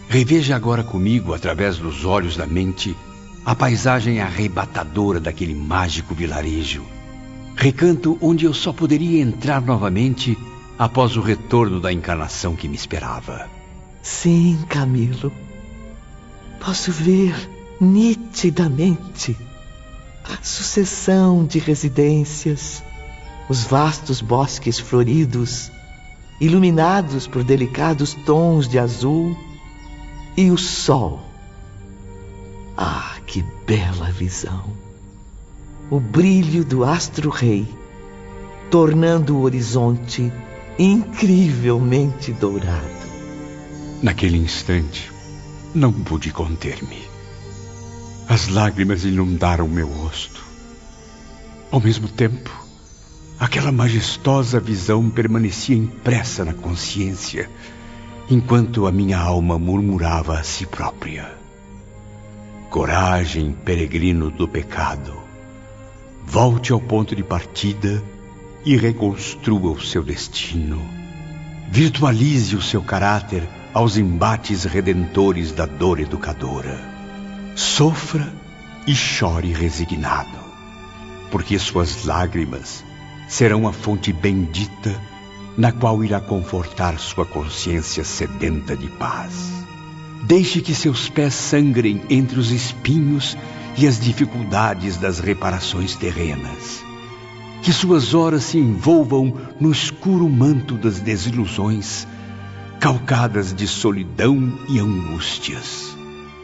Reveja 0.10 0.56
agora 0.56 0.84
comigo, 0.84 1.34
através 1.34 1.78
dos 1.78 2.06
olhos 2.06 2.36
da 2.36 2.46
mente, 2.46 2.96
a 3.46 3.54
paisagem 3.54 4.20
arrebatadora 4.20 5.20
daquele 5.20 5.54
mágico 5.54 6.16
vilarejo. 6.16 6.84
Recanto 7.56 8.18
onde 8.20 8.46
eu 8.46 8.54
só 8.54 8.74
poderia 8.74 9.22
entrar 9.22 9.62
novamente 9.62 10.38
após 10.80 11.16
o 11.16 11.22
retorno 11.22 11.80
da 11.80 11.94
encarnação 11.94 12.56
que 12.56 12.68
me 12.68 12.76
esperava. 12.76 13.48
Sim, 14.02 14.58
Camilo. 14.68 15.32
Posso 16.60 16.92
ver 16.92 17.34
nitidamente 17.80 19.38
a 20.24 20.44
sucessão 20.44 21.46
de 21.46 21.60
residências, 21.60 22.84
os 23.48 23.64
vastos 23.64 24.22
bosques 24.22 24.80
floridos, 24.80 25.72
iluminados 26.42 27.28
por 27.28 27.44
delicados 27.44 28.16
tons 28.26 28.68
de 28.68 28.80
azul, 28.80 29.38
e 30.36 30.50
o 30.50 30.58
sol 30.58 31.26
ah, 32.78 33.15
que 33.36 33.44
bela 33.68 34.10
visão! 34.12 34.64
O 35.92 36.00
brilho 36.00 36.64
do 36.64 36.86
astro-rei, 36.86 37.68
tornando 38.72 39.36
o 39.36 39.42
horizonte 39.42 40.32
incrivelmente 40.80 42.32
dourado. 42.32 42.88
Naquele 44.02 44.38
instante, 44.38 45.12
não 45.74 45.92
pude 45.92 46.32
conter-me. 46.32 47.02
As 48.30 48.48
lágrimas 48.48 49.04
inundaram 49.04 49.68
meu 49.68 49.90
rosto. 49.90 50.42
Ao 51.70 51.82
mesmo 51.82 52.08
tempo, 52.08 52.50
aquela 53.38 53.70
majestosa 53.70 54.62
visão 54.62 55.10
permanecia 55.10 55.76
impressa 55.76 56.46
na 56.46 56.54
consciência, 56.54 57.50
enquanto 58.30 58.88
a 58.88 58.94
minha 58.94 59.20
alma 59.20 59.60
murmurava 59.60 60.40
a 60.40 60.44
si 60.44 60.66
própria. 60.66 61.35
Coragem, 62.76 63.54
peregrino 63.64 64.30
do 64.30 64.50
pecado. 64.50 65.14
Volte 66.26 66.74
ao 66.74 66.82
ponto 66.82 67.16
de 67.16 67.24
partida 67.24 68.04
e 68.66 68.76
reconstrua 68.76 69.72
o 69.72 69.82
seu 69.82 70.04
destino. 70.04 70.82
Virtualize 71.70 72.54
o 72.54 72.62
seu 72.62 72.82
caráter 72.82 73.48
aos 73.74 73.96
embates 73.96 74.66
redentores 74.66 75.54
da 75.54 75.66
dor 75.66 76.02
educadora. 76.02 76.78
Sofra 77.56 78.30
e 78.86 78.94
chore 78.94 79.54
resignado, 79.54 80.38
porque 81.32 81.58
suas 81.58 82.04
lágrimas 82.04 82.84
serão 83.26 83.70
a 83.70 83.72
fonte 83.72 84.12
bendita 84.12 85.02
na 85.58 85.72
qual 85.72 86.04
irá 86.04 86.20
confortar 86.20 87.00
sua 87.00 87.26
consciência 87.26 88.04
sedenta 88.04 88.76
de 88.76 88.90
paz. 88.90 89.55
Deixe 90.28 90.60
que 90.60 90.74
seus 90.74 91.08
pés 91.08 91.36
sangrem 91.36 92.02
entre 92.10 92.40
os 92.40 92.50
espinhos 92.50 93.38
e 93.78 93.86
as 93.86 94.00
dificuldades 94.00 94.98
das 94.98 95.20
reparações 95.20 95.96
terrenas. 95.96 96.84
Que 97.62 97.72
suas 97.72 98.16
horas 98.16 98.46
se 98.46 98.58
envolvam 98.58 99.36
no 99.60 99.72
escuro 99.72 100.28
manto 100.28 100.78
das 100.78 101.00
desilusões, 101.00 102.08
calcadas 102.80 103.54
de 103.54 103.68
solidão 103.68 104.58
e 104.68 104.80
angústias. 104.80 105.96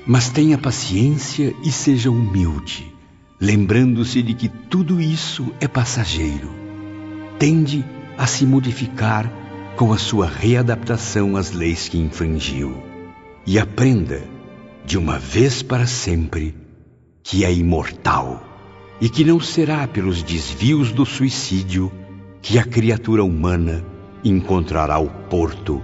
Mas 0.06 0.30
tenha 0.30 0.60
paciência 0.60 1.52
e 1.64 1.72
seja 1.72 2.12
humilde, 2.12 2.94
lembrando-se 3.40 4.22
de 4.22 4.36
que 4.36 4.48
tudo 4.48 5.02
isso 5.02 5.52
é 5.60 5.68
passageiro. 5.68 6.52
Tende 7.40 7.84
a 8.16 8.28
se 8.28 8.46
modificar 8.46 9.28
com 9.76 9.92
a 9.92 9.98
sua 9.98 10.28
readaptação 10.28 11.36
às 11.36 11.52
leis 11.52 11.90
que 11.90 11.98
infringiu 11.98 12.91
e 13.46 13.58
aprenda, 13.58 14.22
de 14.86 14.98
uma 14.98 15.18
vez 15.18 15.64
para 15.64 15.88
sempre, 15.88 16.56
que 17.24 17.46
é 17.46 17.54
imortal 17.54 18.44
e 19.00 19.10
que 19.10 19.24
não 19.24 19.40
será 19.40 19.88
pelos 19.88 20.22
desvios 20.22 20.92
do 20.92 21.06
suicídio 21.06 21.92
que 22.42 22.60
a 22.60 22.64
criatura 22.64 23.24
humana 23.24 23.86
encontrará 24.24 25.00
o 25.00 25.10
porto 25.10 25.82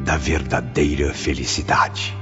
da 0.00 0.16
verdadeira 0.16 1.12
felicidade. 1.12 2.15